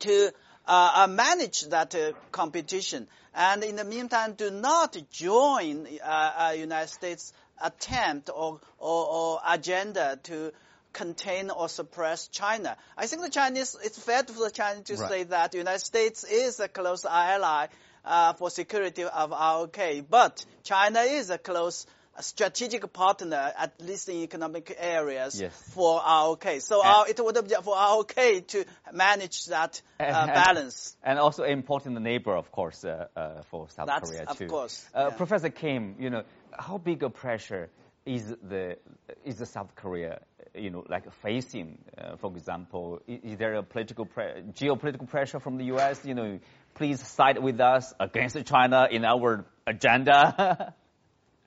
to 0.00 0.32
uh, 0.66 0.92
uh 0.94 1.06
manage 1.06 1.62
that 1.68 1.94
uh, 1.94 2.12
competition. 2.32 3.06
And 3.34 3.62
in 3.64 3.76
the 3.76 3.84
meantime, 3.84 4.32
do 4.32 4.50
not 4.50 4.96
join 5.10 5.86
uh, 6.02 6.32
uh, 6.38 6.54
United 6.56 6.88
States 6.88 7.32
attempt 7.62 8.30
or, 8.34 8.60
or, 8.78 9.06
or 9.06 9.40
agenda 9.46 10.18
to 10.24 10.52
contain 10.92 11.50
or 11.50 11.68
suppress 11.68 12.28
China. 12.28 12.76
I 12.96 13.06
think 13.06 13.22
the 13.22 13.28
Chinese, 13.28 13.76
it's 13.84 13.98
fair 13.98 14.24
for 14.24 14.44
the 14.44 14.50
Chinese 14.50 14.84
to 14.84 14.96
right. 14.96 15.10
say 15.10 15.22
that 15.24 15.52
the 15.52 15.58
United 15.58 15.84
States 15.84 16.24
is 16.24 16.58
a 16.58 16.68
close 16.68 17.04
ally 17.04 17.66
uh, 18.06 18.32
for 18.34 18.50
security 18.50 19.04
of 19.04 19.30
ROK, 19.30 19.78
but 20.08 20.44
China 20.62 21.00
is 21.00 21.30
a 21.30 21.38
close 21.38 21.86
strategic 22.20 22.92
partner, 22.92 23.52
at 23.56 23.80
least 23.80 24.08
in 24.08 24.16
economic 24.16 24.74
areas, 24.78 25.40
yes. 25.40 25.52
for 25.74 26.00
ROK. 26.00 26.46
So 26.60 26.84
our, 26.84 27.08
it 27.08 27.22
would 27.22 27.34
be 27.46 27.54
for 27.62 27.74
ROK 27.74 28.14
to 28.14 28.64
manage 28.92 29.46
that 29.46 29.80
uh, 30.00 30.04
and, 30.04 30.32
balance. 30.32 30.96
And 31.02 31.18
also 31.18 31.42
important 31.44 32.00
neighbor, 32.00 32.34
of 32.36 32.50
course, 32.50 32.84
uh, 32.84 33.06
uh, 33.16 33.42
for 33.50 33.68
South 33.70 33.86
That's, 33.86 34.10
Korea 34.10 34.26
too. 34.34 34.44
Of 34.44 34.50
course. 34.50 34.84
Uh, 34.94 35.08
yeah. 35.10 35.16
Professor 35.16 35.50
Kim, 35.50 35.96
you 35.98 36.10
know, 36.10 36.22
how 36.52 36.78
big 36.78 37.02
a 37.02 37.10
pressure 37.10 37.68
is 38.04 38.34
the 38.48 38.76
is 39.24 39.36
the 39.36 39.46
South 39.46 39.74
Korea, 39.74 40.20
you 40.54 40.70
know, 40.70 40.84
like 40.88 41.12
facing? 41.22 41.78
Uh, 41.98 42.16
for 42.16 42.30
example, 42.36 43.02
is, 43.06 43.32
is 43.32 43.38
there 43.38 43.54
a 43.54 43.62
political 43.62 44.06
pre- 44.06 44.42
geopolitical 44.52 45.08
pressure 45.08 45.40
from 45.40 45.58
the 45.58 45.64
U.S.? 45.64 46.04
You 46.04 46.14
know, 46.14 46.38
please 46.76 47.00
side 47.00 47.38
with 47.42 47.60
us 47.60 47.94
against 47.98 48.44
China 48.44 48.86
in 48.90 49.04
our 49.04 49.46
agenda. 49.66 50.74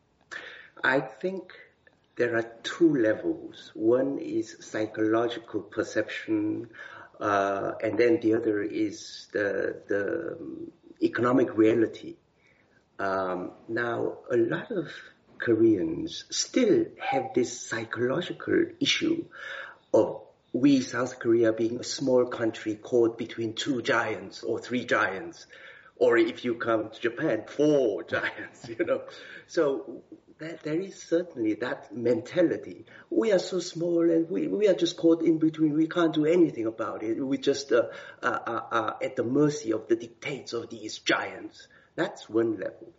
I 0.84 1.00
think 1.02 1.54
there 2.16 2.36
are 2.36 2.52
two 2.64 2.96
levels. 2.96 3.72
One 3.76 4.18
is 4.18 4.58
psychological 4.60 5.62
perception, 5.62 6.70
uh, 7.20 7.74
and 7.84 7.98
then 7.98 8.20
the 8.22 8.34
other 8.34 8.62
is 8.62 9.28
the, 9.32 9.82
the 9.88 10.38
economic 11.02 11.56
reality. 11.56 12.16
Um, 12.98 13.52
now, 13.68 14.18
a 14.32 14.38
lot 14.38 14.72
of 14.72 14.88
Koreans 15.38 16.26
still 16.32 16.86
have 17.00 17.34
this 17.36 17.70
psychological 17.70 18.66
issue 18.80 19.26
of 19.94 20.24
we, 20.53 20.82
South 20.82 21.20
Korea, 21.20 21.53
being 21.53 21.79
a 21.79 21.84
small 21.84 22.25
country 22.25 22.75
caught 22.75 23.18
between 23.18 23.53
two 23.53 23.82
giants 23.82 24.44
or 24.44 24.60
three 24.60 24.86
giants, 24.86 25.46
or 25.96 26.18
if 26.18 26.44
you 26.44 26.56
come 26.56 26.89
to 26.89 27.00
Japan, 27.00 27.44
four 27.48 28.03
giants, 28.15 28.68
you 28.68 28.86
know. 28.86 29.03
So 29.48 30.03
that 30.39 30.63
there 30.63 30.79
is 30.79 30.96
certainly 30.96 31.56
that 31.56 31.96
mentality. 31.96 32.86
We 33.10 33.32
are 33.34 33.39
so 33.39 33.60
small 33.60 34.10
and 34.10 34.29
we, 34.29 34.48
we 34.48 34.68
are 34.70 34.74
just 34.74 34.96
caught 34.98 35.22
in 35.22 35.38
between. 35.38 35.74
We 35.74 35.88
can't 35.88 36.13
do 36.13 36.25
anything 36.25 36.65
about 36.65 37.03
it. 37.03 37.22
We 37.22 37.38
just 37.38 37.72
uh, 37.72 37.84
uh, 38.24 38.39
uh, 38.48 38.62
uh, 38.72 38.94
at 39.03 39.18
the 39.18 39.24
mercy 39.24 39.74
of 39.74 39.88
the 39.88 39.98
dictates 39.98 40.53
of 40.53 40.70
these 40.70 41.00
giants. 41.00 41.68
That's 41.96 42.29
one 42.29 42.58
level. 42.58 42.94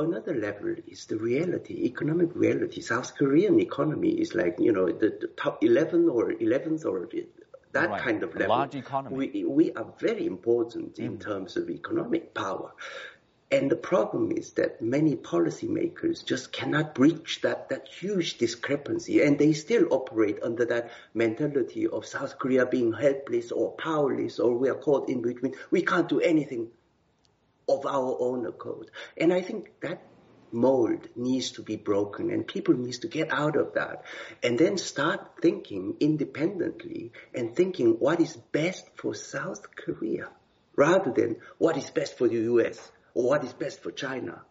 Another 0.00 0.34
level 0.34 0.74
is 0.86 1.04
the 1.04 1.18
reality, 1.18 1.84
economic 1.84 2.30
reality. 2.34 2.80
South 2.80 3.14
Korean 3.16 3.60
economy 3.60 4.12
is 4.12 4.34
like, 4.34 4.56
you 4.58 4.72
know, 4.72 4.86
the, 4.86 5.10
the 5.20 5.28
top 5.36 5.62
11 5.62 6.08
or 6.08 6.32
11th 6.32 6.86
or 6.86 7.06
that 7.72 7.90
right. 7.90 8.02
kind 8.02 8.22
of 8.22 8.34
level. 8.34 8.56
Large 8.56 8.76
economy. 8.76 9.16
We, 9.16 9.44
we 9.44 9.72
are 9.74 9.92
very 9.98 10.26
important 10.26 10.98
in 10.98 11.18
mm. 11.18 11.20
terms 11.20 11.58
of 11.58 11.68
economic 11.68 12.32
power. 12.32 12.72
And 13.52 13.70
the 13.70 13.76
problem 13.76 14.32
is 14.32 14.52
that 14.52 14.80
many 14.80 15.16
policymakers 15.16 16.24
just 16.24 16.50
cannot 16.50 16.94
breach 16.94 17.40
that, 17.42 17.68
that 17.68 17.88
huge 17.88 18.38
discrepancy 18.38 19.22
and 19.22 19.38
they 19.38 19.52
still 19.52 19.88
operate 19.90 20.38
under 20.42 20.64
that 20.66 20.92
mentality 21.12 21.86
of 21.88 22.06
South 22.06 22.38
Korea 22.38 22.64
being 22.64 22.92
helpless 22.92 23.52
or 23.52 23.72
powerless 23.72 24.38
or 24.38 24.54
we 24.54 24.70
are 24.70 24.76
caught 24.76 25.10
in 25.10 25.20
between. 25.20 25.54
We 25.70 25.82
can't 25.82 26.08
do 26.08 26.20
anything 26.20 26.68
of 27.70 27.86
our 27.86 28.16
own 28.20 28.46
accord. 28.46 28.90
And 29.16 29.32
I 29.32 29.40
think 29.40 29.70
that 29.80 30.02
mold 30.52 31.08
needs 31.14 31.52
to 31.52 31.62
be 31.62 31.76
broken 31.76 32.30
and 32.30 32.46
people 32.46 32.74
needs 32.74 32.98
to 32.98 33.08
get 33.08 33.32
out 33.32 33.56
of 33.56 33.74
that 33.74 34.04
and 34.42 34.58
then 34.58 34.76
start 34.76 35.20
thinking 35.40 35.94
independently 36.00 37.12
and 37.34 37.54
thinking 37.54 37.92
what 37.98 38.20
is 38.20 38.36
best 38.36 38.86
for 38.96 39.14
South 39.14 39.74
Korea 39.76 40.28
rather 40.76 41.12
than 41.12 41.36
what 41.58 41.76
is 41.76 41.90
best 41.90 42.18
for 42.18 42.28
the 42.28 42.42
US 42.54 42.90
or 43.14 43.28
what 43.28 43.44
is 43.44 43.52
best 43.52 43.82
for 43.82 43.90
China, 43.90 44.42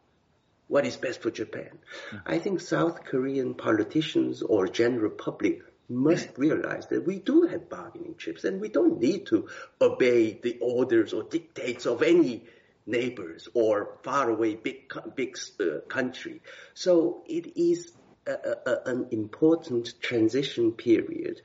what 0.67 0.85
is 0.85 0.95
best 0.95 1.21
for 1.21 1.31
Japan. 1.31 1.77
Mm-hmm. 2.11 2.17
I 2.25 2.39
think 2.39 2.61
South 2.61 3.03
Korean 3.03 3.53
politicians 3.53 4.41
or 4.41 4.67
general 4.67 5.11
public 5.11 5.63
must 5.89 6.29
realize 6.37 6.85
that 6.87 7.05
we 7.05 7.17
do 7.17 7.43
have 7.43 7.69
bargaining 7.69 8.15
chips 8.17 8.43
and 8.43 8.61
we 8.61 8.69
don't 8.69 8.99
need 8.99 9.25
to 9.25 9.47
obey 9.81 10.39
the 10.41 10.57
orders 10.61 11.13
or 11.13 11.23
dictates 11.23 11.87
of 11.87 12.03
any 12.03 12.43
neighbors 12.89 13.47
or 13.53 13.97
faraway 14.03 14.55
big 14.55 14.91
big 15.15 15.37
uh, 15.59 15.79
country. 15.87 16.41
So 16.73 17.23
it 17.27 17.57
is 17.57 17.93
a, 18.27 18.33
a, 18.65 18.77
an 18.85 19.07
important 19.11 19.93
transition 20.01 20.73
period, 20.73 21.41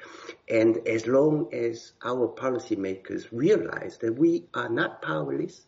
and 0.48 0.86
as 0.88 1.06
long 1.06 1.54
as 1.54 1.92
our 2.04 2.28
policymakers 2.28 3.28
realize 3.32 3.98
that 3.98 4.18
we 4.18 4.46
are 4.54 4.68
not 4.68 5.02
powerless, 5.02 5.66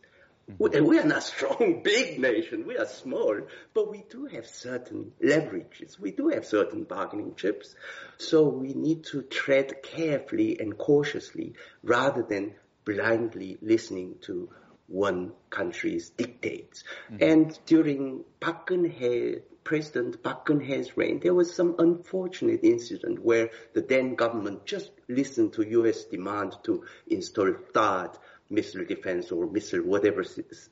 Mm-hmm. 0.50 0.85
We 0.85 0.99
are 1.00 1.04
not 1.04 1.25
strong, 1.25 1.80
big 1.85 2.21
nation. 2.21 2.66
We 2.66 2.78
are 2.78 2.87
small, 2.87 3.40
but 3.75 3.90
we 3.90 4.04
do 4.09 4.26
have 4.26 4.47
certain 4.47 5.12
leverages. 5.21 5.99
We 5.99 6.12
do 6.12 6.28
have 6.28 6.47
certain 6.47 6.85
bargaining 6.85 7.35
chips. 7.35 7.75
So 8.18 8.49
we 8.49 8.73
need 8.73 9.04
to 9.06 9.23
tread 9.23 9.83
carefully 9.83 10.61
and 10.61 10.78
cautiously 10.78 11.54
rather 11.83 12.23
than 12.23 12.54
blindly 12.85 13.59
listening 13.61 14.18
to 14.23 14.49
one 14.88 15.33
country's 15.50 16.11
dictates. 16.11 16.85
Mm-hmm. 17.11 17.23
And 17.23 17.59
during 17.66 18.25
Park 18.40 18.69
Geun-hye, 18.69 19.43
President 19.64 20.23
Park 20.23 20.47
Geun-hye's 20.47 20.97
reign, 20.97 21.21
there 21.21 21.35
was 21.35 21.55
some 21.55 21.75
unfortunate 21.78 22.61
incident 22.62 23.19
where 23.25 23.50
the 23.75 23.83
then 23.83 24.14
government 24.14 24.64
just 24.64 24.90
listened 25.09 25.55
to 25.55 25.69
U.S. 25.69 26.05
demand 26.05 26.57
to 26.64 26.85
install 27.09 27.52
THAAD 27.75 28.16
missile 28.49 28.85
defense 28.85 29.33
or 29.33 29.50
missile 29.50 29.81
whatever 29.81 30.25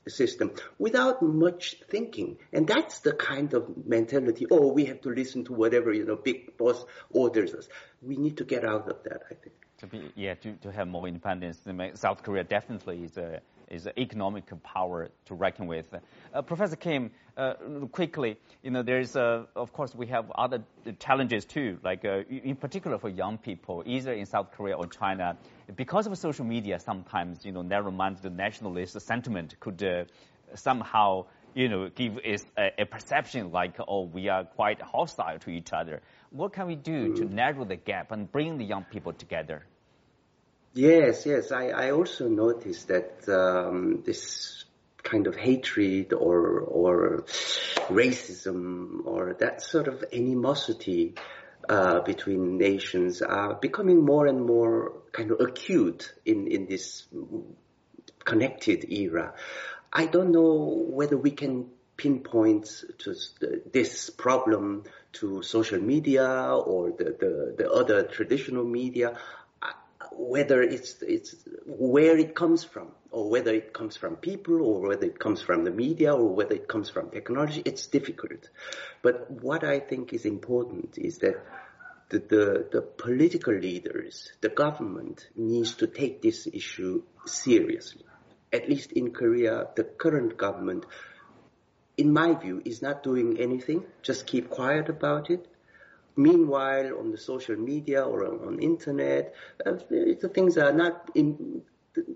system 0.07 0.51
without 0.79 1.21
much 1.21 1.75
thinking. 1.89 2.37
And 2.53 2.67
that's 2.67 2.99
the 2.99 3.11
kind 3.11 3.53
of 3.53 3.85
mentality, 3.85 4.45
oh, 4.49 4.71
we 4.71 4.85
have 4.85 5.01
to 5.01 5.09
listen 5.09 5.43
to 5.45 5.53
whatever, 5.53 5.91
you 5.91 6.05
know, 6.05 6.15
big 6.15 6.57
boss 6.57 6.85
orders 7.09 7.53
us. 7.53 7.67
We 8.01 8.15
need 8.17 8.37
to 8.37 8.45
get 8.45 8.63
out 8.63 8.89
of 8.89 9.03
that, 9.03 9.23
I 9.29 9.33
think. 9.33 9.55
To 9.79 9.87
be, 9.87 10.11
yeah, 10.15 10.35
to, 10.35 10.53
to 10.53 10.71
have 10.71 10.87
more 10.87 11.05
independence. 11.05 11.59
South 11.95 12.23
Korea 12.23 12.45
definitely 12.45 13.03
is 13.03 13.17
a, 13.17 13.41
is 13.69 13.87
economic 13.97 14.45
power 14.63 15.09
to 15.25 15.35
reckon 15.35 15.67
with. 15.67 15.93
Uh, 16.33 16.41
Professor 16.41 16.75
Kim, 16.75 17.11
uh, 17.37 17.53
quickly, 17.91 18.37
you 18.63 18.71
know, 18.71 18.83
there's, 18.83 19.15
uh, 19.15 19.45
of 19.55 19.73
course, 19.73 19.93
we 19.95 20.07
have 20.07 20.31
other 20.31 20.63
challenges 20.99 21.45
too, 21.45 21.77
like 21.83 22.05
uh, 22.05 22.23
in 22.29 22.55
particular 22.55 22.97
for 22.97 23.09
young 23.09 23.37
people, 23.37 23.83
either 23.85 24.13
in 24.13 24.25
South 24.25 24.51
Korea 24.51 24.75
or 24.75 24.87
China, 24.87 25.37
because 25.75 26.07
of 26.07 26.17
social 26.17 26.45
media, 26.45 26.79
sometimes, 26.79 27.45
you 27.45 27.51
know, 27.51 27.61
narrow-minded 27.61 28.35
nationalist 28.35 28.99
sentiment 29.01 29.59
could 29.59 29.81
uh, 29.83 30.05
somehow, 30.53 31.25
you 31.53 31.69
know, 31.69 31.89
give 31.89 32.17
us 32.17 32.45
a, 32.57 32.71
a, 32.79 32.85
perception 32.85 33.51
like, 33.51 33.75
oh, 33.87 34.03
we 34.03 34.29
are 34.29 34.43
quite 34.43 34.81
hostile 34.81 35.39
to 35.39 35.49
each 35.49 35.73
other. 35.73 36.01
What 36.29 36.53
can 36.53 36.67
we 36.67 36.75
do 36.75 37.15
to 37.15 37.25
narrow 37.25 37.65
the 37.65 37.77
gap 37.77 38.11
and 38.11 38.31
bring 38.31 38.57
the 38.57 38.65
young 38.65 38.83
people 38.83 39.13
together? 39.13 39.65
Yes, 40.75 41.25
yes. 41.25 41.53
I, 41.53 41.69
I 41.69 41.91
also 41.91 42.27
noticed 42.27 42.89
that 42.89 43.29
um, 43.29 44.03
this 44.05 44.65
kind 45.03 45.25
of 45.25 45.35
hatred 45.37 46.11
or 46.11 46.59
or 46.59 47.23
racism 47.87 49.05
or 49.05 49.35
that 49.39 49.61
sort 49.61 49.87
of 49.87 50.03
animosity 50.11 51.15
uh, 51.69 52.01
between 52.01 52.57
nations 52.57 53.21
are 53.21 53.53
becoming 53.55 54.03
more 54.03 54.27
and 54.27 54.45
more 54.45 54.91
kind 55.13 55.31
of 55.31 55.39
acute 55.39 56.13
in 56.25 56.47
in 56.47 56.65
this 56.65 57.05
connected 58.25 58.91
era. 58.91 59.33
I 59.93 60.07
don't 60.07 60.33
know 60.33 60.83
whether 60.89 61.15
we 61.17 61.31
can 61.31 61.69
pinpoint 61.95 62.83
to 62.97 63.15
this 63.71 64.09
problem 64.09 64.83
to 65.13 65.41
social 65.41 65.79
media 65.79 66.27
or 66.27 66.91
the, 66.91 67.15
the, 67.17 67.55
the 67.57 67.71
other 67.71 68.03
traditional 68.03 68.65
media 68.65 69.17
whether 70.17 70.61
it's 70.61 71.01
it's 71.01 71.35
where 71.65 72.17
it 72.17 72.35
comes 72.35 72.63
from, 72.63 72.91
or 73.11 73.29
whether 73.29 73.53
it 73.53 73.73
comes 73.73 73.97
from 73.97 74.15
people, 74.15 74.61
or 74.61 74.87
whether 74.87 75.05
it 75.05 75.19
comes 75.19 75.41
from 75.41 75.63
the 75.63 75.71
media, 75.71 76.13
or 76.13 76.33
whether 76.33 76.55
it 76.55 76.67
comes 76.67 76.89
from 76.89 77.09
technology, 77.09 77.61
it's 77.65 77.87
difficult. 77.87 78.49
But 79.01 79.29
what 79.29 79.63
I 79.63 79.79
think 79.79 80.13
is 80.13 80.25
important 80.25 80.97
is 80.97 81.19
that 81.19 81.35
the, 82.09 82.19
the, 82.19 82.67
the 82.71 82.81
political 82.81 83.53
leaders, 83.53 84.31
the 84.41 84.49
government 84.49 85.27
needs 85.35 85.75
to 85.75 85.87
take 85.87 86.21
this 86.21 86.47
issue 86.47 87.03
seriously. 87.25 88.05
At 88.53 88.69
least 88.69 88.91
in 88.91 89.11
Korea, 89.11 89.67
the 89.75 89.83
current 89.83 90.37
government, 90.37 90.85
in 91.97 92.13
my 92.13 92.35
view, 92.35 92.61
is 92.63 92.81
not 92.81 93.03
doing 93.03 93.39
anything. 93.39 93.83
Just 94.01 94.27
keep 94.27 94.49
quiet 94.49 94.87
about 94.87 95.29
it 95.29 95.47
Meanwhile, 96.15 96.97
on 96.97 97.11
the 97.11 97.17
social 97.17 97.55
media 97.55 98.03
or 98.03 98.25
on, 98.25 98.47
on 98.47 98.59
internet, 98.59 99.33
uh, 99.65 99.73
the 99.89 100.31
things 100.33 100.57
are 100.57 100.71
not 100.71 101.11
in, 101.13 101.61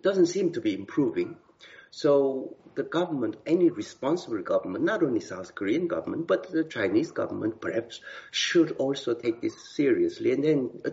doesn't 0.01 0.27
seem 0.27 0.53
to 0.53 0.61
be 0.61 0.73
improving. 0.73 1.37
So 1.91 2.55
the 2.75 2.83
government, 2.83 3.37
any 3.45 3.69
responsible 3.69 4.41
government, 4.41 4.85
not 4.85 5.03
only 5.03 5.19
South 5.19 5.55
Korean 5.55 5.87
government, 5.87 6.27
but 6.27 6.49
the 6.51 6.63
Chinese 6.63 7.11
government 7.11 7.59
perhaps 7.59 7.99
should 8.31 8.71
also 8.73 9.15
take 9.15 9.41
this 9.41 9.75
seriously 9.75 10.31
and 10.31 10.43
then 10.43 10.69
uh, 10.85 10.91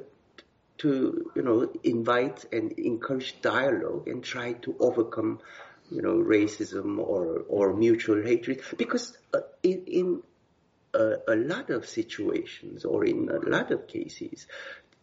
to, 0.78 1.30
you 1.34 1.42
know, 1.42 1.72
invite 1.84 2.44
and 2.52 2.72
encourage 2.72 3.40
dialogue 3.40 4.08
and 4.08 4.24
try 4.24 4.54
to 4.54 4.74
overcome, 4.80 5.40
you 5.90 6.02
know, 6.02 6.16
racism 6.16 6.98
or, 6.98 7.44
or 7.48 7.74
mutual 7.74 8.22
hatred. 8.22 8.62
Because 8.76 9.16
uh, 9.32 9.40
in, 9.62 9.84
in 9.86 10.22
a, 10.96 11.34
a 11.34 11.36
lot 11.36 11.70
of 11.70 11.86
situations 11.86 12.84
or 12.84 13.04
in 13.04 13.28
a 13.28 13.48
lot 13.48 13.70
of 13.70 13.86
cases, 13.86 14.46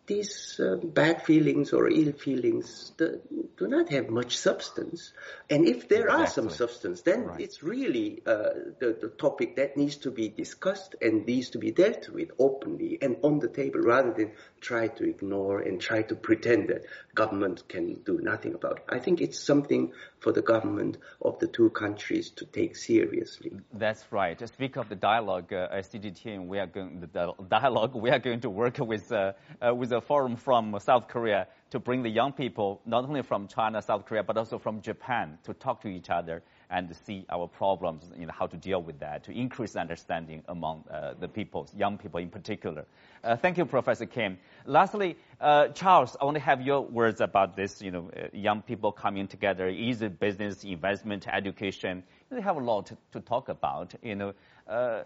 these 0.06 0.60
uh, 0.60 0.76
bad 0.76 1.22
feelings 1.22 1.72
or 1.72 1.90
ill 1.90 2.12
feelings 2.12 2.92
do, 2.98 3.22
do, 3.58 3.68
not 3.68 3.90
have 3.90 4.10
much 4.10 4.36
substance. 4.36 5.14
And 5.50 5.66
if 5.66 5.88
there 5.88 6.08
exactly. 6.08 6.24
are 6.24 6.28
some 6.28 6.50
substance, 6.50 7.02
then 7.04 7.24
right. 7.24 7.40
it's 7.40 7.64
really 7.64 8.22
uh, 8.26 8.50
the, 8.80 8.98
the 9.00 9.14
topic 9.18 9.56
that 9.56 9.78
needs 9.78 9.96
to 9.98 10.12
be 10.12 10.28
discussed 10.28 10.96
and 11.02 11.26
needs 11.26 11.52
to 11.52 11.58
be 11.58 11.72
dealt 11.72 12.10
with 12.10 12.32
openly 12.38 12.98
and 13.02 13.16
on 13.24 13.40
the 13.40 13.48
table 13.48 13.80
rather 13.80 14.14
than 14.14 14.34
try 14.64 14.88
to 14.88 15.04
ignore 15.08 15.60
and 15.60 15.80
try 15.80 16.02
to 16.02 16.16
pretend 16.16 16.70
that 16.70 16.86
government 17.14 17.68
can 17.68 17.96
do 18.06 18.20
nothing 18.22 18.54
about 18.56 18.78
it. 18.78 18.86
I 18.90 19.00
think 19.00 19.22
it's 19.22 19.40
something 19.40 19.92
for 20.20 20.32
the 20.32 20.42
government 20.42 20.98
of 21.22 21.38
the 21.40 21.48
two 21.48 21.70
countries 21.70 22.32
to 22.38 22.46
take 22.46 22.76
seriously. 22.76 23.52
That's 23.74 24.04
right. 24.12 24.40
Speak 24.48 24.78
of 24.78 24.90
the 24.90 24.96
dialogue, 24.96 25.52
uh, 25.54 25.68
CGTN, 25.76 26.48
we 26.48 26.58
are 26.60 26.68
going 26.68 27.02
the 27.02 27.34
dialogue. 27.50 27.94
We 27.94 28.10
are 28.10 28.20
going 28.20 28.40
to 28.42 28.50
work 28.50 28.78
with 28.80 29.12
uh, 29.12 29.34
uh, 29.62 29.76
with 29.76 29.92
a 29.92 30.02
forum 30.02 30.38
from 30.38 30.76
South 30.80 31.08
Korea 31.08 31.48
to 31.72 31.80
bring 31.80 32.04
the 32.04 32.10
young 32.10 32.32
people, 32.32 32.82
not 32.86 33.04
only 33.04 33.22
from 33.22 33.48
China, 33.48 33.82
South 33.82 34.06
Korea, 34.06 34.24
but 34.24 34.38
also 34.38 34.58
from 34.60 34.82
Japan, 34.82 35.38
to 35.44 35.54
talk 35.54 35.82
to 35.82 35.88
each 35.88 36.10
other 36.10 36.42
and 36.74 36.94
see 37.06 37.24
our 37.30 37.48
problems, 37.48 38.12
you 38.18 38.26
know, 38.26 38.34
how 38.38 38.48
to 38.48 38.58
deal 38.58 38.82
with 38.82 39.00
that, 39.00 39.24
to 39.24 39.32
increase 39.32 39.76
understanding 39.76 40.44
among 40.48 40.84
uh, 40.90 41.14
the 41.20 41.28
people, 41.28 41.70
young 41.78 41.98
people 42.00 42.20
in 42.20 42.30
particular. 42.30 42.84
Uh, 43.24 43.36
thank 43.36 43.58
you, 43.58 43.66
Professor 43.66 44.08
Kim. 44.08 44.40
Lastly, 44.66 45.16
uh, 45.40 45.68
Charles, 45.70 46.18
I 46.20 46.26
want 46.26 46.36
to 46.36 46.42
have 46.42 46.62
your 46.62 46.82
words 46.82 47.22
about 47.22 47.56
this, 47.56 47.80
you 47.82 47.92
know, 47.92 48.10
uh, 48.18 48.28
young 48.34 48.64
people 48.64 48.92
coming 48.92 49.28
together, 49.28 49.70
easy 49.70 50.08
business, 50.08 50.64
investment, 50.64 51.28
education. 51.28 52.04
They 52.32 52.42
have 52.42 52.58
a 52.58 52.60
lot 52.60 52.88
to, 52.88 52.98
to 53.12 53.20
talk 53.20 53.50
about, 53.50 53.94
you 54.02 54.16
know, 54.16 54.34
uh, 54.68 55.04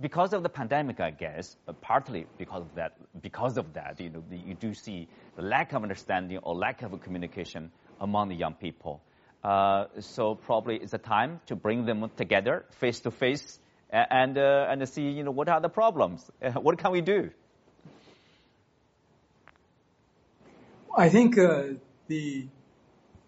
because 0.00 0.32
of 0.32 0.42
the 0.42 0.48
pandemic, 0.48 1.00
I 1.00 1.10
guess, 1.10 1.56
but 1.66 1.80
partly 1.82 2.26
because 2.38 2.62
of 2.62 2.74
that, 2.76 2.96
because 3.20 3.58
of 3.58 3.74
that, 3.74 4.00
you 4.00 4.08
know, 4.08 4.24
you 4.30 4.54
do 4.54 4.72
see 4.72 5.06
the 5.36 5.42
lack 5.42 5.74
of 5.74 5.82
understanding 5.82 6.38
or 6.38 6.54
lack 6.54 6.80
of 6.80 6.98
communication 7.02 7.70
among 8.00 8.30
the 8.30 8.34
young 8.34 8.54
people. 8.54 9.02
Uh, 9.44 9.86
so 10.00 10.34
probably 10.34 10.76
it's 10.76 10.94
a 10.94 10.98
time 10.98 11.40
to 11.46 11.54
bring 11.54 11.84
them 11.84 12.10
together 12.16 12.64
face 12.80 13.00
to 13.00 13.10
face 13.10 13.58
and 13.90 14.38
uh, 14.38 14.66
and 14.70 14.88
see 14.88 15.10
you 15.10 15.22
know 15.22 15.30
what 15.30 15.48
are 15.48 15.60
the 15.60 15.68
problems? 15.68 16.30
What 16.54 16.78
can 16.78 16.92
we 16.92 17.02
do? 17.02 17.30
I 20.96 21.10
think 21.10 21.36
uh, 21.36 21.74
the 22.06 22.46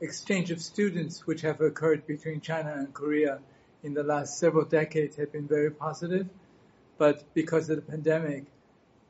exchange 0.01 0.51
of 0.51 0.61
students 0.63 1.27
which 1.27 1.43
have 1.43 1.61
occurred 1.61 2.07
between 2.07 2.41
China 2.41 2.75
and 2.77 2.95
Korea 2.95 3.41
in 3.83 3.93
the 3.93 4.03
last 4.03 4.39
several 4.39 4.65
decades 4.65 5.17
have 5.17 5.33
been 5.33 5.47
very 5.47 5.71
positive. 5.71 6.29
But 6.97 7.35
because 7.35 7.69
of 7.69 7.77
the 7.77 7.83
pandemic 7.83 8.45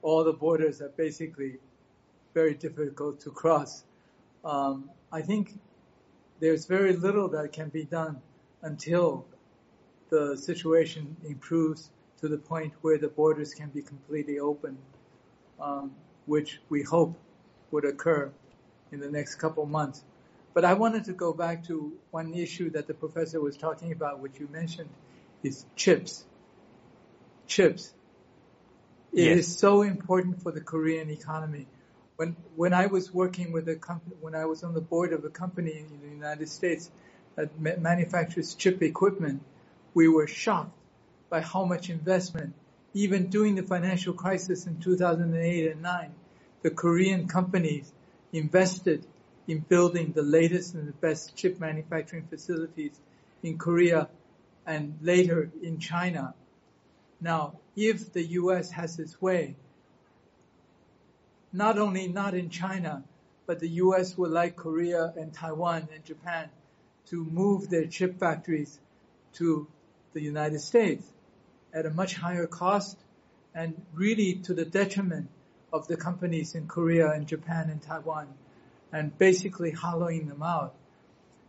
all 0.03 0.25
the 0.25 0.33
borders 0.33 0.81
are 0.81 0.88
basically 0.90 1.59
very 2.35 2.55
difficult 2.55 3.21
to 3.21 3.31
cross. 3.31 3.83
Um, 4.45 4.90
I 5.11 5.23
think 5.23 5.59
there's 6.40 6.66
very 6.66 6.94
little 6.94 7.29
that 7.29 7.53
can 7.53 7.68
be 7.68 7.85
done 7.85 8.20
until 8.62 9.27
the 10.11 10.37
situation 10.37 11.16
improves 11.29 11.90
to 12.20 12.29
the 12.29 12.38
point 12.38 12.72
where 12.83 12.99
the 12.99 13.09
borders 13.09 13.55
can 13.55 13.68
be 13.68 13.83
completely 13.83 14.38
open, 14.38 14.79
um, 15.61 15.92
which 16.27 16.61
we 16.68 16.83
hope 16.83 17.18
would 17.70 17.85
occur 17.85 18.31
in 18.92 19.01
the 19.01 19.11
next 19.11 19.37
couple 19.37 19.66
months. 19.66 20.03
But 20.55 20.64
I 20.64 20.75
wanted 20.75 21.05
to 21.05 21.12
go 21.12 21.33
back 21.33 21.64
to 21.66 21.92
one 22.11 22.33
issue 22.33 22.70
that 22.70 22.87
the 22.87 22.94
professor 22.94 23.40
was 23.40 23.57
talking 23.57 23.92
about, 23.92 24.20
which 24.20 24.38
you 24.40 24.49
mentioned, 24.51 24.88
is 25.42 25.66
chips. 25.77 26.25
Chips. 27.46 27.92
It 29.12 29.25
yes. 29.25 29.38
is 29.38 29.59
so 29.59 29.83
important 29.83 30.42
for 30.42 30.53
the 30.53 30.61
Korean 30.61 31.11
economy 31.11 31.66
when 32.16 32.37
when 32.57 32.72
I 32.72 32.87
was 32.87 33.12
working 33.12 33.52
with 33.52 33.68
a 33.68 33.76
company, 33.76 34.16
when 34.20 34.35
I 34.35 34.46
was 34.46 34.64
on 34.64 34.74
the 34.74 34.81
board 34.81 35.12
of 35.12 35.24
a 35.24 35.31
company 35.31 35.72
in 35.72 36.00
the 36.00 36.09
United 36.09 36.48
States 36.48 36.90
that 37.35 37.50
manufactures 37.61 38.55
chip 38.55 38.83
equipment, 38.83 39.42
we 39.94 40.09
were 40.09 40.26
shocked 40.26 40.72
by 41.29 41.40
how 41.40 41.64
much 41.64 41.90
investment, 41.90 42.55
even 42.94 43.26
during 43.26 43.55
the 43.55 43.62
financial 43.62 44.14
crisis 44.14 44.66
in 44.66 44.81
2008 44.81 45.72
and 45.72 45.83
9, 45.83 46.14
the 46.62 46.70
Korean 46.70 47.29
companies 47.29 47.92
invested 48.33 49.05
in 49.46 49.59
building 49.59 50.12
the 50.12 50.22
latest 50.22 50.74
and 50.74 50.88
the 50.88 50.92
best 50.92 51.37
chip 51.37 51.61
manufacturing 51.61 52.26
facilities 52.29 52.92
in 53.42 53.59
Korea 53.59 54.09
and 54.66 54.98
later 55.02 55.50
in 55.62 55.79
China. 55.79 56.35
Now, 57.20 57.59
if 57.76 58.12
the 58.12 58.24
U.S. 58.40 58.70
has 58.70 58.98
its 58.98 59.20
way, 59.20 59.57
not 61.57 61.79
only 61.79 62.07
not 62.07 62.35
in 62.35 62.51
China, 62.51 63.03
but 63.47 63.61
the 63.61 63.69
U.S. 63.85 64.16
would 64.19 64.31
like 64.31 64.57
Korea 64.57 65.14
and 65.16 65.33
Taiwan 65.33 65.88
and 65.95 66.05
Japan 66.05 66.51
to 67.07 67.25
move 67.25 67.71
their 67.71 67.87
chip 67.87 68.19
factories 68.19 68.79
to 69.35 69.66
the 70.12 70.21
United 70.21 70.61
States 70.61 71.07
at 71.73 71.87
a 71.87 71.90
much 71.90 72.14
higher 72.14 72.47
cost 72.47 72.99
and 73.55 73.81
really 73.95 74.35
to 74.35 74.53
the 74.53 74.66
detriment 74.66 75.29
of 75.73 75.88
the 75.88 75.97
companies 75.97 76.55
in 76.55 76.66
Korea 76.69 77.11
and 77.11 77.27
Japan 77.27 77.71
and 77.71 77.81
Taiwan 77.81 78.29
and 78.92 79.16
basically 79.16 79.71
hollowing 79.71 80.29
them 80.29 80.42
out. 80.42 80.75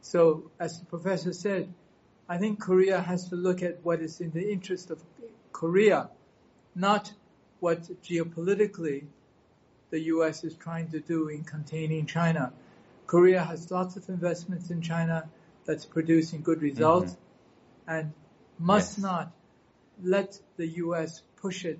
So, 0.01 0.51
as 0.59 0.79
the 0.79 0.85
professor 0.85 1.33
said, 1.33 1.73
I 2.29 2.37
think 2.37 2.61
Korea 2.61 3.01
has 3.01 3.29
to 3.29 3.35
look 3.35 3.61
at 3.61 3.83
what 3.83 4.01
is 4.01 4.21
in 4.21 4.31
the 4.31 4.51
interest 4.51 4.89
of 4.89 5.01
Korea, 5.51 6.09
not 6.75 7.11
what 7.59 7.83
geopolitically 8.03 9.05
the 9.89 9.99
U.S. 10.15 10.43
is 10.43 10.55
trying 10.55 10.89
to 10.91 10.99
do 10.99 11.29
in 11.29 11.43
containing 11.43 12.05
China. 12.05 12.51
Korea 13.05 13.43
has 13.43 13.71
lots 13.71 13.95
of 13.95 14.07
investments 14.09 14.69
in 14.69 14.81
China 14.81 15.29
that's 15.65 15.85
producing 15.85 16.41
good 16.41 16.61
results 16.61 17.13
mm-hmm. 17.13 17.91
and 17.91 18.13
must 18.59 18.97
yes. 18.97 19.03
not 19.03 19.31
let 20.03 20.39
the 20.57 20.67
U.S. 20.67 21.21
push 21.37 21.65
it 21.65 21.79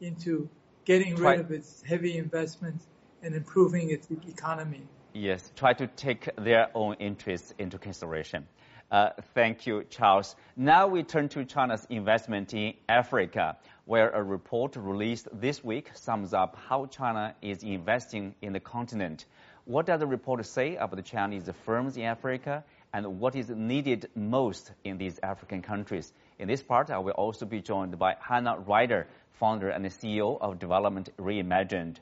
into 0.00 0.48
getting 0.84 1.16
Try- 1.16 1.32
rid 1.32 1.40
of 1.40 1.50
its 1.50 1.82
heavy 1.82 2.16
investments 2.16 2.86
and 3.22 3.34
improving 3.34 3.90
its 3.90 4.08
economy. 4.28 4.82
Yes, 5.12 5.50
try 5.56 5.72
to 5.72 5.86
take 5.86 6.28
their 6.36 6.68
own 6.74 6.94
interests 6.94 7.52
into 7.58 7.78
consideration. 7.78 8.46
Uh, 8.90 9.10
thank 9.34 9.66
you, 9.66 9.84
Charles. 9.90 10.34
Now 10.56 10.86
we 10.86 11.02
turn 11.02 11.28
to 11.30 11.44
China's 11.44 11.86
investment 11.90 12.54
in 12.54 12.74
Africa, 12.88 13.58
where 13.88 14.10
a 14.10 14.22
report 14.22 14.76
released 14.76 15.26
this 15.32 15.64
week 15.64 15.90
sums 15.94 16.34
up 16.34 16.58
how 16.68 16.84
China 16.84 17.34
is 17.40 17.62
investing 17.62 18.34
in 18.42 18.52
the 18.52 18.60
continent. 18.60 19.24
What 19.64 19.86
does 19.86 20.00
the 20.00 20.06
report 20.06 20.44
say 20.44 20.76
about 20.76 20.96
the 20.96 21.02
Chinese 21.02 21.48
firms 21.64 21.96
in 21.96 22.02
Africa 22.02 22.64
and 22.92 23.18
what 23.18 23.34
is 23.34 23.48
needed 23.48 24.10
most 24.14 24.70
in 24.84 24.98
these 24.98 25.18
African 25.22 25.62
countries? 25.62 26.12
In 26.38 26.48
this 26.48 26.62
part, 26.62 26.90
I 26.90 26.98
will 26.98 27.12
also 27.12 27.46
be 27.46 27.62
joined 27.62 27.98
by 27.98 28.16
Hannah 28.20 28.58
Ryder, 28.58 29.06
founder 29.40 29.70
and 29.70 29.86
CEO 29.86 30.38
of 30.38 30.58
Development 30.58 31.08
Reimagined. 31.16 31.96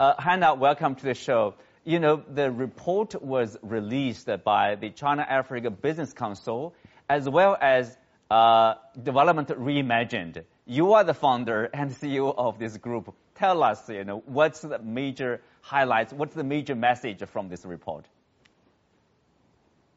Uh, 0.00 0.14
Hannah, 0.18 0.54
welcome 0.54 0.94
to 0.94 1.04
the 1.04 1.12
show. 1.12 1.52
You 1.84 2.00
know, 2.00 2.16
the 2.16 2.50
report 2.50 3.22
was 3.22 3.58
released 3.60 4.30
by 4.42 4.76
the 4.76 4.88
China 4.88 5.26
Africa 5.28 5.70
Business 5.70 6.14
Council 6.14 6.74
as 7.10 7.28
well 7.28 7.58
as 7.60 7.94
uh, 8.30 8.76
Development 9.02 9.48
Reimagined. 9.48 10.42
You 10.68 10.94
are 10.94 11.04
the 11.04 11.14
founder 11.14 11.70
and 11.72 11.92
CEO 11.92 12.34
of 12.36 12.58
this 12.58 12.76
group. 12.76 13.14
Tell 13.36 13.62
us, 13.62 13.88
you 13.88 14.04
know, 14.04 14.24
what's 14.26 14.60
the 14.60 14.80
major 14.80 15.40
highlights, 15.60 16.12
what's 16.12 16.34
the 16.34 16.42
major 16.42 16.74
message 16.74 17.22
from 17.24 17.48
this 17.48 17.64
report? 17.64 18.04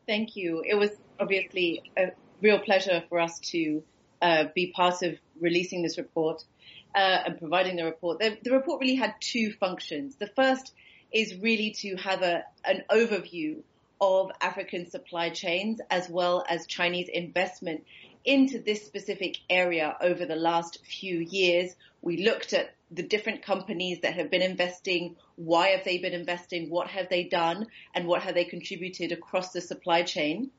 Thank 0.05 0.35
you. 0.35 0.63
It 0.63 0.75
was 0.75 0.91
obviously 1.19 1.81
a 1.97 2.11
real 2.41 2.59
pleasure 2.59 3.03
for 3.09 3.19
us 3.19 3.39
to 3.51 3.83
uh, 4.21 4.45
be 4.53 4.71
part 4.71 5.01
of 5.01 5.17
releasing 5.39 5.81
this 5.81 5.97
report 5.97 6.43
uh, 6.93 6.97
and 7.25 7.39
providing 7.39 7.75
the 7.75 7.85
report. 7.85 8.19
The, 8.19 8.37
the, 8.43 8.51
report 8.51 8.79
really 8.79 8.95
had 8.95 9.15
two 9.19 9.53
functions. 9.53 10.17
The 10.17 10.27
first 10.35 10.73
is 11.11 11.35
really 11.35 11.71
to 11.79 11.95
have 11.95 12.21
a, 12.21 12.43
an 12.63 12.83
overview 12.91 13.63
of 14.01 14.31
African 14.39 14.89
supply 14.89 15.29
chains 15.29 15.81
as 15.89 16.09
well 16.09 16.43
as 16.47 16.67
Chinese 16.67 17.09
investment 17.11 17.83
into 18.29 18.59
this 18.59 18.85
specific 18.85 19.37
area 19.49 19.97
over 19.99 20.23
the 20.23 20.35
last 20.35 20.85
few 20.85 21.17
years. 21.17 21.75
We 22.03 22.17
looked 22.17 22.53
at 22.53 22.75
the 22.91 23.01
different 23.01 23.41
companies 23.41 24.01
that 24.01 24.13
have 24.13 24.29
been 24.29 24.43
investing, 24.43 25.15
why 25.35 25.69
have 25.69 25.83
they 25.83 25.97
been 25.97 26.13
investing, 26.13 26.69
what 26.69 26.89
have 26.89 27.09
they 27.09 27.23
done, 27.23 27.65
and 27.95 28.05
what 28.05 28.21
have 28.21 28.35
they 28.35 28.45
contributed 28.45 29.11
across 29.11 29.51
the 29.51 29.61
supply 29.61 30.03
chain. 30.03 30.51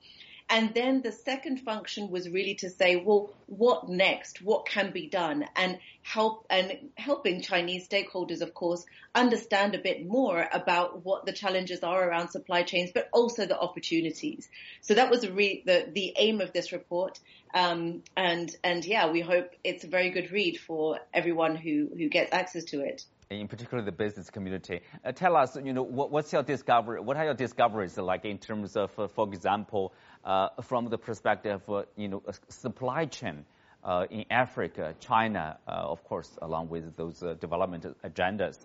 And 0.53 0.75
then 0.75 1.01
the 1.01 1.13
second 1.13 1.59
function 1.61 2.11
was 2.11 2.29
really 2.29 2.57
to 2.57 2.71
say, 2.71 2.97
well, 2.97 3.31
what 3.47 3.89
next? 3.89 4.43
What 4.43 4.67
can 4.67 4.91
be 4.91 5.07
done? 5.07 5.45
And 5.55 5.79
help 6.03 6.45
and 6.51 6.91
helping 6.97 7.41
Chinese 7.41 7.87
stakeholders, 7.87 8.41
of 8.41 8.53
course, 8.53 8.85
understand 9.15 9.77
a 9.77 9.79
bit 9.79 10.05
more 10.05 10.49
about 10.53 11.05
what 11.05 11.25
the 11.25 11.33
challenges 11.33 11.85
are 11.85 12.03
around 12.03 12.31
supply 12.31 12.65
chains, 12.65 12.91
but 12.93 13.09
also 13.13 13.47
the 13.47 13.59
opportunities. 13.59 14.49
So 14.81 14.95
that 14.95 15.09
was 15.09 15.29
re- 15.29 15.63
the 15.65 15.89
the 15.93 16.15
aim 16.17 16.41
of 16.41 16.53
this 16.53 16.73
report. 16.73 17.21
Um, 17.55 18.03
and 18.17 18.55
and 18.65 18.85
yeah, 18.85 19.09
we 19.13 19.21
hope 19.21 19.53
it's 19.63 19.85
a 19.85 19.89
very 19.89 20.11
good 20.11 20.33
read 20.33 20.59
for 20.59 20.99
everyone 21.15 21.55
who 21.55 21.91
who 21.97 22.09
gets 22.09 22.33
access 22.33 22.65
to 22.67 22.81
it 22.81 23.05
in 23.31 23.47
particular 23.47 23.81
the 23.81 23.93
business 23.93 24.29
community. 24.29 24.81
Uh, 25.05 25.13
tell 25.13 25.37
us, 25.37 25.57
you 25.63 25.73
know, 25.73 25.85
what, 25.85 26.11
what's 26.11 26.33
your 26.33 26.43
discovery? 26.43 27.01
What 27.01 27.17
are 27.17 27.25
your 27.25 27.35
discoveries 27.35 27.97
like 27.97 28.25
in 28.25 28.39
terms 28.39 28.77
of, 28.77 28.91
uh, 28.99 29.07
for 29.07 29.29
example, 29.29 29.93
uh, 30.25 30.49
from 30.63 30.89
the 30.89 30.99
perspective 30.99 31.63
of, 31.69 31.87
you 31.97 32.09
know, 32.09 32.23
supply 32.49 33.07
chain 33.07 33.45
uh, 33.85 34.07
in 34.11 34.25
Africa, 34.31 34.97
China, 34.99 35.59
uh, 35.69 35.71
of 35.71 36.03
course, 36.03 36.39
along 36.43 36.71
with 36.71 36.97
those 36.97 37.23
uh, 37.23 37.35
development 37.35 37.87
agendas? 38.05 38.59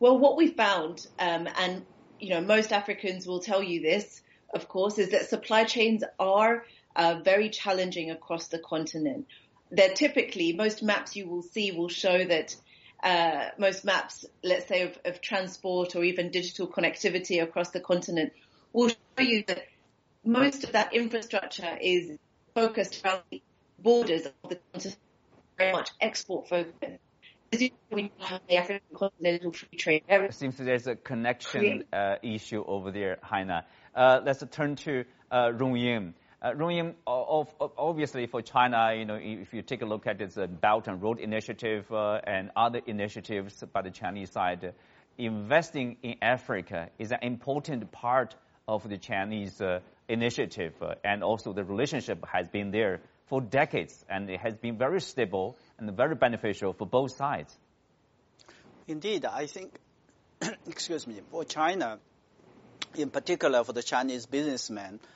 Well, 0.00 0.18
what 0.18 0.36
we 0.36 0.48
found, 0.48 1.06
um, 1.20 1.48
and 1.58 1.86
you 2.18 2.30
know, 2.30 2.40
most 2.40 2.72
Africans 2.72 3.28
will 3.28 3.40
tell 3.40 3.62
you 3.62 3.80
this, 3.80 4.22
of 4.52 4.66
course, 4.66 4.98
is 4.98 5.10
that 5.10 5.28
supply 5.28 5.64
chains 5.64 6.02
are 6.18 6.64
very 7.22 7.48
challenging 7.48 8.10
across 8.10 8.48
the 8.48 8.58
continent 8.58 9.26
they're 9.70 9.94
typically 9.94 10.52
most 10.52 10.82
maps 10.82 11.16
you 11.16 11.28
will 11.28 11.42
see 11.42 11.72
will 11.72 11.88
show 11.88 12.24
that 12.24 12.56
uh, 13.02 13.50
most 13.58 13.84
maps, 13.84 14.24
let's 14.42 14.66
say 14.66 14.82
of, 14.82 14.98
of, 15.04 15.20
transport 15.20 15.94
or 15.94 16.02
even 16.02 16.30
digital 16.30 16.66
connectivity 16.66 17.42
across 17.42 17.70
the 17.70 17.80
continent, 17.80 18.32
will 18.72 18.88
show 18.88 19.22
you 19.22 19.44
that 19.46 19.66
most 20.24 20.64
of 20.64 20.72
that 20.72 20.94
infrastructure 20.94 21.78
is 21.80 22.18
focused 22.54 23.04
around 23.04 23.20
the 23.30 23.42
borders 23.78 24.26
of 24.26 24.32
the 24.48 24.58
continent, 24.72 24.98
very 25.58 25.72
much 25.72 25.90
export 26.00 26.48
focused. 26.48 27.00
We 27.90 28.10
have 28.18 28.40
the 28.48 28.56
African 28.56 28.96
continental 28.96 29.52
free 29.52 29.78
trade 29.78 30.02
area. 30.08 30.28
It 30.28 30.34
seems 30.34 30.56
there's 30.56 30.86
a 30.88 30.96
connection 30.96 31.84
uh, 31.92 32.16
issue 32.22 32.64
over 32.66 32.90
there, 32.90 33.18
Hannah. 33.22 33.64
Uh, 33.94 34.20
let's 34.24 34.42
turn 34.50 34.76
to 34.76 35.04
uh, 35.30 35.52
Rong. 35.54 36.14
Uh, 36.46 36.54
Rong 36.54 36.70
Ying, 36.70 36.94
obviously 37.06 38.26
for 38.26 38.40
China, 38.40 38.94
you 38.96 39.04
know, 39.04 39.18
if 39.20 39.52
you 39.52 39.62
take 39.62 39.82
a 39.82 39.84
look 39.84 40.06
at 40.06 40.20
its 40.20 40.36
Belt 40.60 40.86
and 40.86 41.02
Road 41.02 41.18
Initiative 41.18 41.90
uh, 41.90 42.20
and 42.22 42.52
other 42.54 42.80
initiatives 42.86 43.64
by 43.72 43.82
the 43.82 43.90
Chinese 43.90 44.30
side, 44.30 44.72
investing 45.18 45.96
in 46.04 46.16
Africa 46.22 46.90
is 47.00 47.10
an 47.10 47.18
important 47.22 47.90
part 47.90 48.36
of 48.68 48.88
the 48.88 48.96
Chinese 48.96 49.60
uh, 49.60 49.80
initiative, 50.08 50.74
uh, 50.80 50.94
and 51.02 51.24
also 51.24 51.52
the 51.52 51.64
relationship 51.64 52.24
has 52.32 52.48
been 52.48 52.70
there 52.70 53.00
for 53.26 53.40
decades, 53.40 54.04
and 54.08 54.30
it 54.30 54.38
has 54.38 54.56
been 54.56 54.78
very 54.78 55.00
stable 55.00 55.56
and 55.78 55.96
very 55.96 56.14
beneficial 56.14 56.72
for 56.72 56.86
both 56.86 57.10
sides. 57.16 57.58
Indeed, 58.86 59.24
I 59.24 59.46
think, 59.46 59.74
excuse 60.68 61.08
me, 61.08 61.22
for 61.32 61.44
China, 61.44 61.98
in 62.94 63.10
particular 63.10 63.64
for 63.64 63.72
the 63.72 63.82
Chinese 63.82 64.26
businessmen, 64.26 65.00
uh, 65.02 65.06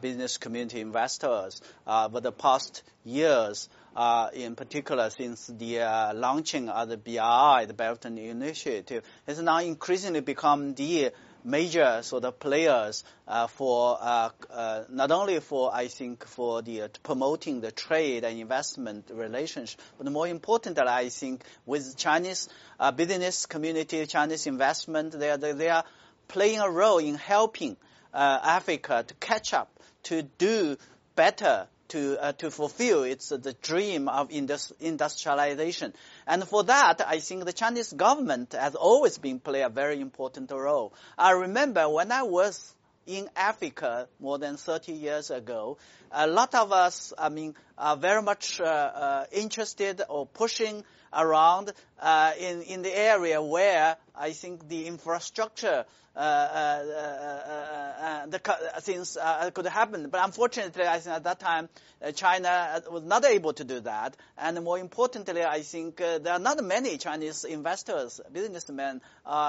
business 0.00 0.38
community 0.38 0.80
investors 0.80 1.60
uh, 1.86 2.06
over 2.06 2.20
the 2.20 2.32
past 2.32 2.82
years, 3.04 3.68
uh, 3.96 4.28
in 4.32 4.54
particular 4.54 5.10
since 5.10 5.46
the 5.46 5.80
uh, 5.80 6.14
launching 6.14 6.68
of 6.68 6.88
the 6.88 6.96
BRI, 6.96 7.66
the 7.66 7.74
Belt 7.74 8.04
and 8.04 8.18
Initiative, 8.18 9.02
has 9.26 9.40
now 9.40 9.58
increasingly 9.58 10.20
become 10.20 10.74
the 10.74 11.12
major 11.44 12.00
sort 12.02 12.24
of 12.24 12.38
players 12.38 13.04
uh, 13.26 13.46
for 13.46 13.98
uh, 14.00 14.30
uh, 14.50 14.84
not 14.88 15.10
only 15.10 15.40
for 15.40 15.74
I 15.74 15.88
think 15.88 16.24
for 16.24 16.62
the 16.62 16.82
uh, 16.82 16.88
promoting 17.02 17.60
the 17.60 17.72
trade 17.72 18.24
and 18.24 18.38
investment 18.38 19.10
relationship, 19.12 19.80
but 19.98 20.10
more 20.10 20.28
importantly, 20.28 20.84
I 20.86 21.08
think 21.08 21.42
with 21.66 21.96
Chinese 21.96 22.48
business 22.96 23.46
community, 23.46 24.06
Chinese 24.06 24.46
investment, 24.46 25.18
they 25.18 25.30
are 25.30 25.36
they 25.36 25.68
are 25.68 25.84
playing 26.28 26.60
a 26.60 26.70
role 26.70 26.98
in 26.98 27.16
helping 27.16 27.76
uh, 28.12 28.38
Africa 28.42 29.04
to 29.06 29.14
catch 29.14 29.54
up, 29.54 29.80
to 30.04 30.22
do 30.22 30.76
better, 31.14 31.66
to 31.88 32.22
uh, 32.22 32.32
to 32.32 32.50
fulfill 32.50 33.02
its 33.02 33.30
uh, 33.32 33.36
the 33.36 33.52
dream 33.54 34.08
of 34.08 34.30
indus- 34.30 34.72
industrialization. 34.80 35.92
And 36.26 36.46
for 36.46 36.64
that, 36.64 37.00
I 37.06 37.18
think 37.18 37.44
the 37.44 37.52
Chinese 37.52 37.92
government 37.92 38.52
has 38.52 38.74
always 38.74 39.18
been 39.18 39.40
play 39.40 39.62
a 39.62 39.68
very 39.68 40.00
important 40.00 40.50
role. 40.50 40.94
I 41.18 41.32
remember 41.32 41.88
when 41.88 42.10
I 42.12 42.22
was 42.22 42.74
in 43.06 43.28
Africa 43.36 44.08
more 44.20 44.38
than 44.38 44.56
30 44.56 44.92
years 44.92 45.30
ago, 45.30 45.78
a 46.10 46.26
lot 46.26 46.54
of 46.54 46.72
us, 46.72 47.12
I 47.18 47.28
mean, 47.28 47.54
are 47.76 47.96
very 47.96 48.22
much 48.22 48.60
uh, 48.60 48.64
uh, 48.64 49.24
interested 49.32 50.02
or 50.08 50.26
pushing 50.26 50.84
around 51.12 51.72
uh, 52.00 52.32
in 52.38 52.62
in 52.62 52.82
the 52.82 52.96
area 52.96 53.42
where 53.42 53.96
I 54.14 54.32
think 54.32 54.68
the 54.68 54.86
infrastructure 54.86 55.84
uh, 56.14 56.18
uh, 56.18 56.22
uh, 56.22 57.50
uh, 57.50 58.04
uh 58.04 58.26
the 58.26 58.52
uh, 58.52 58.80
things 58.80 59.16
could 59.54 59.64
happen. 59.64 60.10
But 60.10 60.22
unfortunately, 60.22 60.84
I 60.84 60.98
think 60.98 61.16
at 61.16 61.24
that 61.24 61.40
time 61.40 61.70
China 62.14 62.82
was 62.90 63.02
not 63.02 63.24
able 63.24 63.54
to 63.54 63.64
do 63.64 63.80
that. 63.80 64.14
And 64.36 64.62
more 64.62 64.78
importantly, 64.78 65.42
I 65.42 65.62
think 65.62 65.96
there 65.96 66.32
are 66.34 66.38
not 66.38 66.62
many 66.62 66.98
Chinese 66.98 67.44
investors, 67.44 68.20
businessmen, 68.30 69.00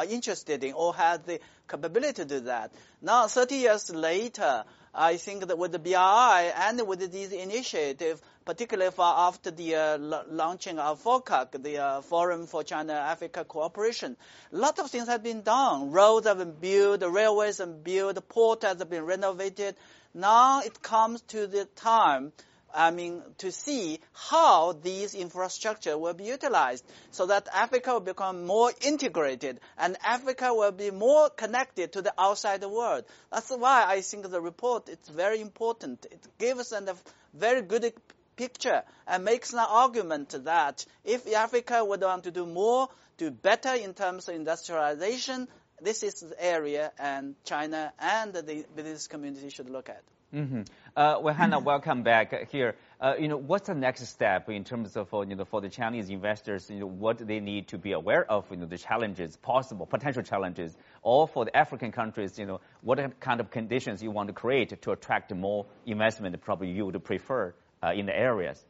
interested 0.10 0.64
in 0.64 0.74
or 0.74 0.96
have 0.96 1.26
the 1.26 1.42
capability 1.68 2.14
to 2.14 2.26
do 2.26 2.40
that. 2.42 2.72
Now, 3.02 3.28
30 3.28 3.56
years 3.56 3.90
later, 3.90 4.64
I 4.96 5.18
think 5.18 5.48
that 5.48 5.58
with 5.58 5.72
the 5.72 5.80
BRI 5.80 6.52
and 6.56 6.88
with 6.88 7.12
these 7.12 7.32
initiatives, 7.32 8.22
particularly 8.46 8.92
for 8.92 9.06
after 9.06 9.50
the 9.50 9.76
uh, 9.76 9.98
launching 10.30 10.78
of 10.78 11.02
FOCAC, 11.04 11.64
the 11.64 11.78
uh, 11.80 12.02
Forum 12.02 12.46
for 12.46 12.64
China-Africa 12.64 13.46
Cooperation, 13.46 14.16
a 14.52 14.56
lot 14.56 14.78
of 14.78 14.92
things 14.92 15.08
have 15.08 15.24
been 15.24 15.42
done. 15.42 15.92
Roads 15.92 16.28
have 16.28 16.38
been 16.38 16.54
built, 16.54 17.02
railways 17.02 17.58
have 17.58 17.84
been 17.84 17.96
built, 18.14 18.30
port 18.30 18.62
has 18.62 18.84
been 18.84 19.04
renovated. 19.04 19.76
Now 20.14 20.62
it 20.62 20.84
comes 20.84 21.22
to 21.30 21.48
the 21.48 21.66
time 21.76 22.32
I 22.74 22.92
mean, 22.92 23.22
to 23.40 23.52
see 23.52 24.00
how 24.14 24.74
these 24.74 25.14
infrastructure 25.14 25.98
will 25.98 26.14
be 26.14 26.24
utilized 26.24 26.84
so 27.12 27.28
that 27.28 27.48
Africa 27.54 27.94
will 27.94 28.00
become 28.00 28.46
more 28.46 28.72
integrated 28.82 29.60
and 29.78 29.96
Africa 30.04 30.54
will 30.54 30.72
be 30.72 30.90
more 30.90 31.30
connected 31.30 31.94
to 31.94 32.02
the 32.02 32.14
outside 32.18 32.64
world. 32.64 33.06
That's 33.32 33.52
why 33.52 33.86
I 33.88 34.02
think 34.02 34.30
the 34.30 34.42
report 34.42 34.90
is 34.90 34.98
very 35.10 35.40
important. 35.40 36.08
It 36.10 36.26
gives 36.40 36.72
a 36.72 36.96
very 37.34 37.62
good 37.62 37.94
picture 38.36 38.84
and 39.08 39.24
makes 39.24 39.54
an 39.54 39.60
argument 39.60 40.36
that 40.46 40.86
if 41.04 41.32
Africa 41.32 41.86
would 41.86 42.02
want 42.02 42.24
to 42.24 42.32
do 42.32 42.46
more, 42.46 42.90
do 43.18 43.30
better 43.30 43.76
in 43.76 43.94
terms 43.94 44.28
of 44.28 44.36
industrialization, 44.36 45.48
this 45.82 46.02
is 46.02 46.16
the 46.16 46.44
area 46.44 46.92
and 46.98 47.36
China 47.44 47.94
and 48.00 48.34
the 48.34 48.66
business 48.76 49.08
community 49.08 49.50
should 49.50 49.70
look 49.70 49.90
at. 49.90 50.02
Mm-hmm. 50.34 50.62
Uh, 50.96 51.18
well, 51.24 51.34
Hannah, 51.34 51.58
welcome 51.58 52.04
back 52.04 52.52
here. 52.52 52.76
Uh, 53.02 53.16
you 53.20 53.28
know, 53.28 53.36
what's 53.36 53.66
the 53.66 53.74
next 53.74 54.06
step 54.06 54.48
in 54.48 54.64
terms 54.64 54.96
of, 54.96 55.12
uh, 55.12 55.22
you 55.22 55.36
know, 55.36 55.44
for 55.44 55.60
the 55.60 55.68
Chinese 55.68 56.12
investors, 56.12 56.70
you 56.70 56.80
know, 56.80 56.86
what 56.86 57.18
they 57.18 57.40
need 57.40 57.68
to 57.68 57.80
be 57.80 57.94
aware 57.94 58.30
of, 58.30 58.46
you 58.52 58.58
know, 58.58 58.68
the 58.68 58.78
challenges, 58.78 59.36
possible, 59.38 59.88
potential 59.88 60.22
challenges, 60.22 60.78
or 61.02 61.28
for 61.28 61.46
the 61.46 61.58
African 61.58 61.92
countries, 61.92 62.38
you 62.38 62.46
know, 62.46 62.62
what 62.82 63.20
kind 63.20 63.40
of 63.40 63.50
conditions 63.50 64.04
you 64.04 64.12
want 64.12 64.28
to 64.28 64.34
create 64.34 64.80
to 64.84 64.92
attract 64.92 65.34
more 65.34 65.66
investment 65.88 66.40
probably 66.42 66.70
you 66.70 66.86
would 66.86 67.04
prefer 67.04 67.56
uh, 67.82 67.92
in 67.92 68.06
the 68.06 68.16
areas? 68.16 68.64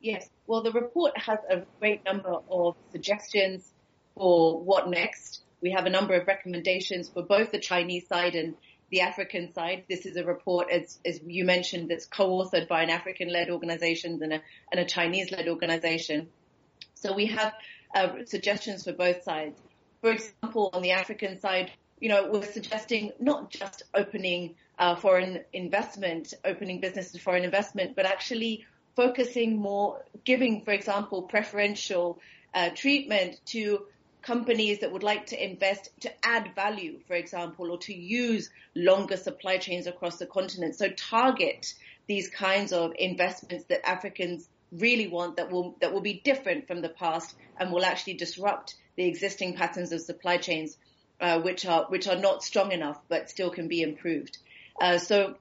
Yes. 0.00 0.26
Well, 0.46 0.62
the 0.62 0.72
report 0.72 1.18
has 1.18 1.38
a 1.50 1.64
great 1.80 2.02
number 2.06 2.34
of 2.50 2.76
suggestions 2.92 3.70
for 4.14 4.58
what 4.58 4.88
next. 4.88 5.42
We 5.60 5.72
have 5.72 5.84
a 5.84 5.90
number 5.90 6.14
of 6.14 6.26
recommendations 6.26 7.10
for 7.10 7.22
both 7.22 7.52
the 7.52 7.58
Chinese 7.58 8.08
side 8.08 8.34
and 8.34 8.54
the 8.90 9.02
African 9.02 9.52
side. 9.52 9.84
This 9.88 10.06
is 10.06 10.16
a 10.16 10.24
report, 10.24 10.70
as, 10.70 10.98
as 11.04 11.20
you 11.24 11.44
mentioned, 11.44 11.90
that's 11.90 12.06
co-authored 12.06 12.68
by 12.68 12.82
an 12.82 12.90
African-led 12.90 13.50
organization 13.50 14.20
and 14.22 14.32
a, 14.34 14.42
and 14.72 14.80
a 14.80 14.84
Chinese-led 14.84 15.48
organization. 15.48 16.28
So 16.94 17.14
we 17.14 17.26
have 17.26 17.52
uh, 17.94 18.08
suggestions 18.24 18.84
for 18.84 18.92
both 18.92 19.22
sides. 19.22 19.60
For 20.00 20.12
example, 20.12 20.70
on 20.72 20.82
the 20.82 20.92
African 20.92 21.40
side, 21.40 21.70
you 22.00 22.08
know, 22.08 22.30
we're 22.30 22.44
suggesting 22.44 23.12
not 23.18 23.50
just 23.50 23.82
opening 23.94 24.54
uh, 24.78 24.94
foreign 24.94 25.40
investment, 25.52 26.34
opening 26.44 26.80
business 26.80 27.12
to 27.12 27.18
foreign 27.18 27.44
investment, 27.44 27.96
but 27.96 28.06
actually 28.06 28.64
focusing 28.94 29.56
more, 29.56 30.04
giving, 30.24 30.64
for 30.64 30.72
example, 30.72 31.22
preferential 31.22 32.20
uh, 32.54 32.70
treatment 32.74 33.40
to 33.46 33.86
companies 34.22 34.80
that 34.80 34.92
would 34.92 35.02
like 35.02 35.26
to 35.26 35.42
invest 35.42 35.90
to 36.00 36.12
add 36.26 36.54
value, 36.54 36.98
for 37.06 37.14
example, 37.14 37.70
or 37.70 37.78
to 37.78 37.94
use 37.94 38.50
longer 38.74 39.16
supply 39.16 39.58
chains 39.58 39.86
across 39.86 40.18
the 40.18 40.26
continent. 40.26 40.76
So 40.76 40.88
target 40.90 41.74
these 42.06 42.28
kinds 42.28 42.72
of 42.72 42.92
investments 42.98 43.64
that 43.68 43.86
Africans 43.88 44.48
really 44.72 45.08
want 45.08 45.36
that 45.36 45.50
will 45.50 45.76
that 45.80 45.92
will 45.92 46.00
be 46.00 46.20
different 46.24 46.66
from 46.66 46.82
the 46.82 46.88
past 46.88 47.34
and 47.58 47.72
will 47.72 47.84
actually 47.84 48.14
disrupt 48.14 48.74
the 48.96 49.04
existing 49.04 49.54
patterns 49.54 49.92
of 49.92 50.00
supply 50.00 50.36
chains, 50.36 50.76
uh, 51.20 51.40
which 51.40 51.64
are 51.66 51.86
which 51.88 52.06
are 52.08 52.16
not 52.16 52.42
strong 52.42 52.72
enough 52.72 52.98
but 53.08 53.30
still 53.30 53.50
can 53.50 53.68
be 53.68 53.82
improved. 53.82 54.38
Uh, 54.80 54.98
so 54.98 55.36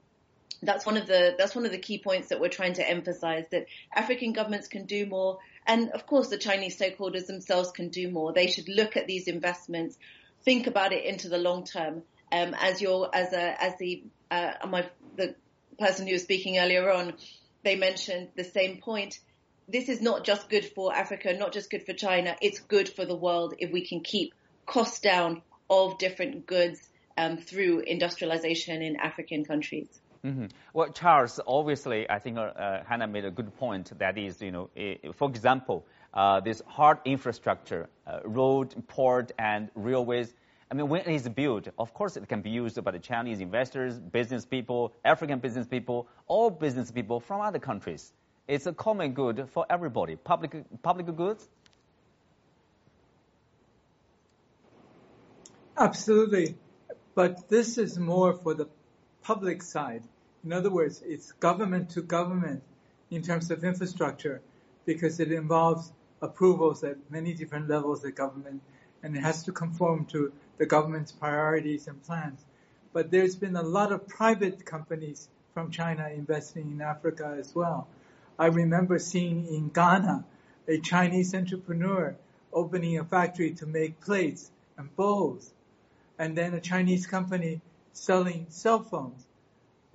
that's 0.62 0.86
one 0.86 0.98
of 0.98 1.08
the 1.08 1.36
that's 1.38 1.56
one 1.56 1.66
of 1.66 1.72
the 1.72 1.78
key 1.78 2.00
points 2.00 2.30
that 2.30 2.40
we're 2.40 2.50
trying 2.50 2.74
to 2.74 2.90
emphasize 2.90 3.46
that 3.52 3.68
African 3.94 4.34
governments 4.34 4.68
can 4.68 4.86
do 4.86 5.06
more 5.06 5.40
and 5.68 5.92
of 5.92 6.08
course, 6.08 6.30
the 6.30 6.38
Chinese 6.38 6.80
stakeholders 6.80 7.28
themselves 7.28 7.72
can 7.72 7.90
do 7.90 8.10
more. 8.10 8.34
They 8.34 8.48
should 8.48 8.70
look 8.70 8.96
at 8.96 9.06
these 9.06 9.28
investments, 9.28 9.98
think 10.44 10.66
about 10.68 10.94
it 10.94 11.06
into 11.06 11.30
the 11.30 11.38
long 11.38 11.66
term. 11.66 12.04
Um, 12.32 12.56
as 12.60 12.82
your, 12.82 13.10
as 13.14 13.34
a, 13.34 13.64
as 13.64 13.78
the, 13.78 14.04
uh, 14.32 14.54
my, 14.68 14.90
the 15.16 15.36
person 15.78 16.08
who 16.08 16.14
was 16.14 16.24
speaking 16.24 16.58
earlier 16.58 16.90
on, 16.92 17.14
they 17.64 17.76
mentioned 17.76 18.30
the 18.36 18.44
same 18.44 18.80
point. 18.82 19.20
This 19.68 19.90
is 19.90 20.02
not 20.02 20.24
just 20.24 20.50
good 20.50 20.66
for 20.66 20.94
Africa, 20.96 21.34
not 21.34 21.52
just 21.52 21.70
good 21.70 21.86
for 21.86 21.94
China. 21.94 22.36
It's 22.42 22.60
good 22.60 22.88
for 22.88 23.06
the 23.06 23.16
world 23.16 23.56
if 23.60 23.72
we 23.72 23.86
can 23.86 24.02
keep 24.02 24.34
costs 24.66 25.00
down 25.00 25.42
of 25.70 25.98
different 25.98 26.46
goods 26.46 26.80
um, 27.18 27.38
through 27.38 27.80
industrialization 27.80 28.82
in 28.82 28.96
African 28.98 29.44
countries. 29.44 29.88
Mm-hmm. 30.28 30.48
Well, 30.74 30.90
Charles, 30.90 31.40
obviously, 31.48 32.10
I 32.10 32.20
think 32.20 32.38
uh, 32.38 32.42
uh, 32.42 32.84
Hannah 32.84 33.08
made 33.08 33.24
a 33.24 33.32
good 33.32 33.56
point. 33.56 33.98
That 33.98 34.18
is, 34.18 34.42
you 34.42 34.52
know, 34.52 34.70
for 35.14 35.30
example, 35.30 35.86
uh, 36.14 36.42
this 36.42 36.62
hard 36.68 36.98
infrastructure, 37.06 37.88
uh, 38.06 38.20
road, 38.26 38.76
port, 38.88 39.32
and 39.40 39.70
railways. 39.74 40.34
I 40.70 40.74
mean, 40.74 40.90
when 40.90 41.00
it 41.00 41.08
is 41.08 41.30
built, 41.30 41.70
of 41.80 41.94
course, 41.94 42.18
it 42.18 42.28
can 42.28 42.42
be 42.42 42.50
used 42.50 42.84
by 42.84 42.92
the 42.92 43.00
Chinese 43.00 43.40
investors, 43.40 43.98
business 43.98 44.46
people, 44.46 44.92
African 45.06 45.40
business 45.40 45.66
people, 45.66 46.10
all 46.28 46.50
business 46.50 46.92
people 46.92 47.22
from 47.22 47.40
other 47.40 47.60
countries. 47.60 48.12
It's 48.50 48.66
a 48.66 48.74
common 48.74 49.14
good 49.14 49.48
for 49.54 49.66
everybody. 49.70 50.18
Public, 50.18 50.66
public 50.82 51.16
goods. 51.16 51.48
Absolutely, 55.78 56.56
but 57.16 57.48
this 57.48 57.78
is 57.78 57.98
more 57.98 58.34
for 58.34 58.54
the 58.56 58.68
public 59.22 59.62
side. 59.62 60.04
In 60.48 60.54
other 60.54 60.70
words, 60.70 61.04
it's 61.06 61.34
government 61.34 61.90
to 61.90 62.02
government 62.02 62.64
in 63.12 63.22
terms 63.22 63.52
of 63.52 63.66
infrastructure 63.66 64.42
because 64.86 65.20
it 65.20 65.30
involves 65.30 65.92
approvals 66.22 66.86
at 66.86 66.96
many 67.12 67.34
different 67.34 67.68
levels 67.68 68.06
of 68.06 68.16
government 68.16 68.62
and 69.04 69.18
it 69.18 69.20
has 69.20 69.44
to 69.44 69.52
conform 69.52 70.06
to 70.06 70.32
the 70.58 70.66
government's 70.66 71.12
priorities 71.12 71.90
and 71.90 72.02
plans. 72.02 72.46
But 72.94 73.12
there's 73.12 73.36
been 73.36 73.58
a 73.58 73.62
lot 73.62 73.92
of 73.92 74.08
private 74.08 74.66
companies 74.66 75.28
from 75.54 75.70
China 75.70 76.08
investing 76.08 76.72
in 76.72 76.82
Africa 76.82 77.36
as 77.38 77.54
well. 77.54 77.90
I 78.40 78.46
remember 78.46 79.00
seeing 79.00 79.48
in 79.48 79.68
Ghana 79.68 80.24
a 80.66 80.80
Chinese 80.80 81.36
entrepreneur 81.36 82.16
opening 82.54 82.98
a 82.98 83.04
factory 83.04 83.52
to 83.56 83.66
make 83.66 84.00
plates 84.00 84.50
and 84.78 84.96
bowls 84.96 85.52
and 86.18 86.38
then 86.38 86.54
a 86.54 86.62
Chinese 86.62 87.06
company 87.06 87.60
selling 87.92 88.46
cell 88.48 88.80
phones. 88.82 89.27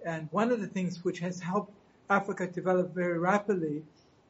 And 0.04 0.28
one 0.30 0.50
of 0.50 0.60
the 0.60 0.66
things 0.66 1.04
which 1.04 1.20
has 1.20 1.40
helped 1.40 1.72
Africa 2.10 2.46
develop 2.46 2.94
very 2.94 3.18
rapidly 3.18 3.82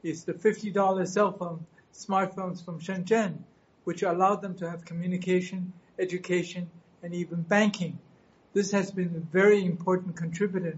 is 0.02 0.24
the 0.24 0.34
$50 0.34 1.06
cell 1.08 1.32
phone 1.32 1.66
smartphones 1.94 2.64
from 2.64 2.80
Shenzhen, 2.80 3.38
which 3.84 4.02
allowed 4.02 4.42
them 4.42 4.54
to 4.56 4.70
have 4.70 4.84
communication, 4.84 5.72
education, 5.98 6.70
and 7.02 7.14
even 7.14 7.42
banking. 7.42 7.98
This 8.52 8.70
has 8.72 8.90
been 8.90 9.14
a 9.16 9.32
very 9.32 9.64
important 9.64 10.16
contributor 10.16 10.76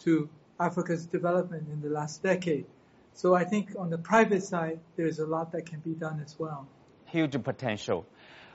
to 0.00 0.28
Africa's 0.58 1.06
development 1.06 1.68
in 1.72 1.80
the 1.80 1.90
last 1.90 2.22
decade. 2.22 2.66
So 3.14 3.34
I 3.34 3.44
think 3.44 3.74
on 3.78 3.90
the 3.90 3.98
private 3.98 4.42
side, 4.42 4.80
there's 4.96 5.18
a 5.18 5.26
lot 5.26 5.52
that 5.52 5.66
can 5.66 5.80
be 5.80 5.92
done 5.92 6.20
as 6.24 6.38
well. 6.38 6.66
Huge 7.06 7.42
potential. 7.42 8.06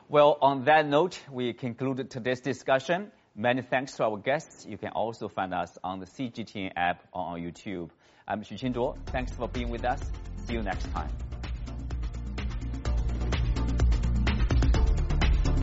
Well, 0.09 0.37
on 0.41 0.65
that 0.65 0.87
note, 0.87 1.19
we 1.31 1.53
conclude 1.53 2.09
today's 2.09 2.41
discussion. 2.41 3.11
Many 3.35 3.61
thanks 3.61 3.93
to 3.93 4.03
our 4.03 4.17
guests. 4.17 4.65
You 4.65 4.77
can 4.77 4.89
also 4.89 5.29
find 5.29 5.53
us 5.53 5.77
on 5.83 5.99
the 5.99 6.05
CGTN 6.05 6.73
app 6.75 7.07
or 7.13 7.21
on 7.21 7.39
YouTube. 7.39 7.89
I'm 8.27 8.41
Xu 8.41 8.57
Qinduo. 8.59 8.97
Thanks 9.07 9.31
for 9.31 9.47
being 9.47 9.69
with 9.69 9.85
us. 9.85 10.01
See 10.45 10.53
you 10.53 10.61
next 10.61 10.91
time. 10.91 11.30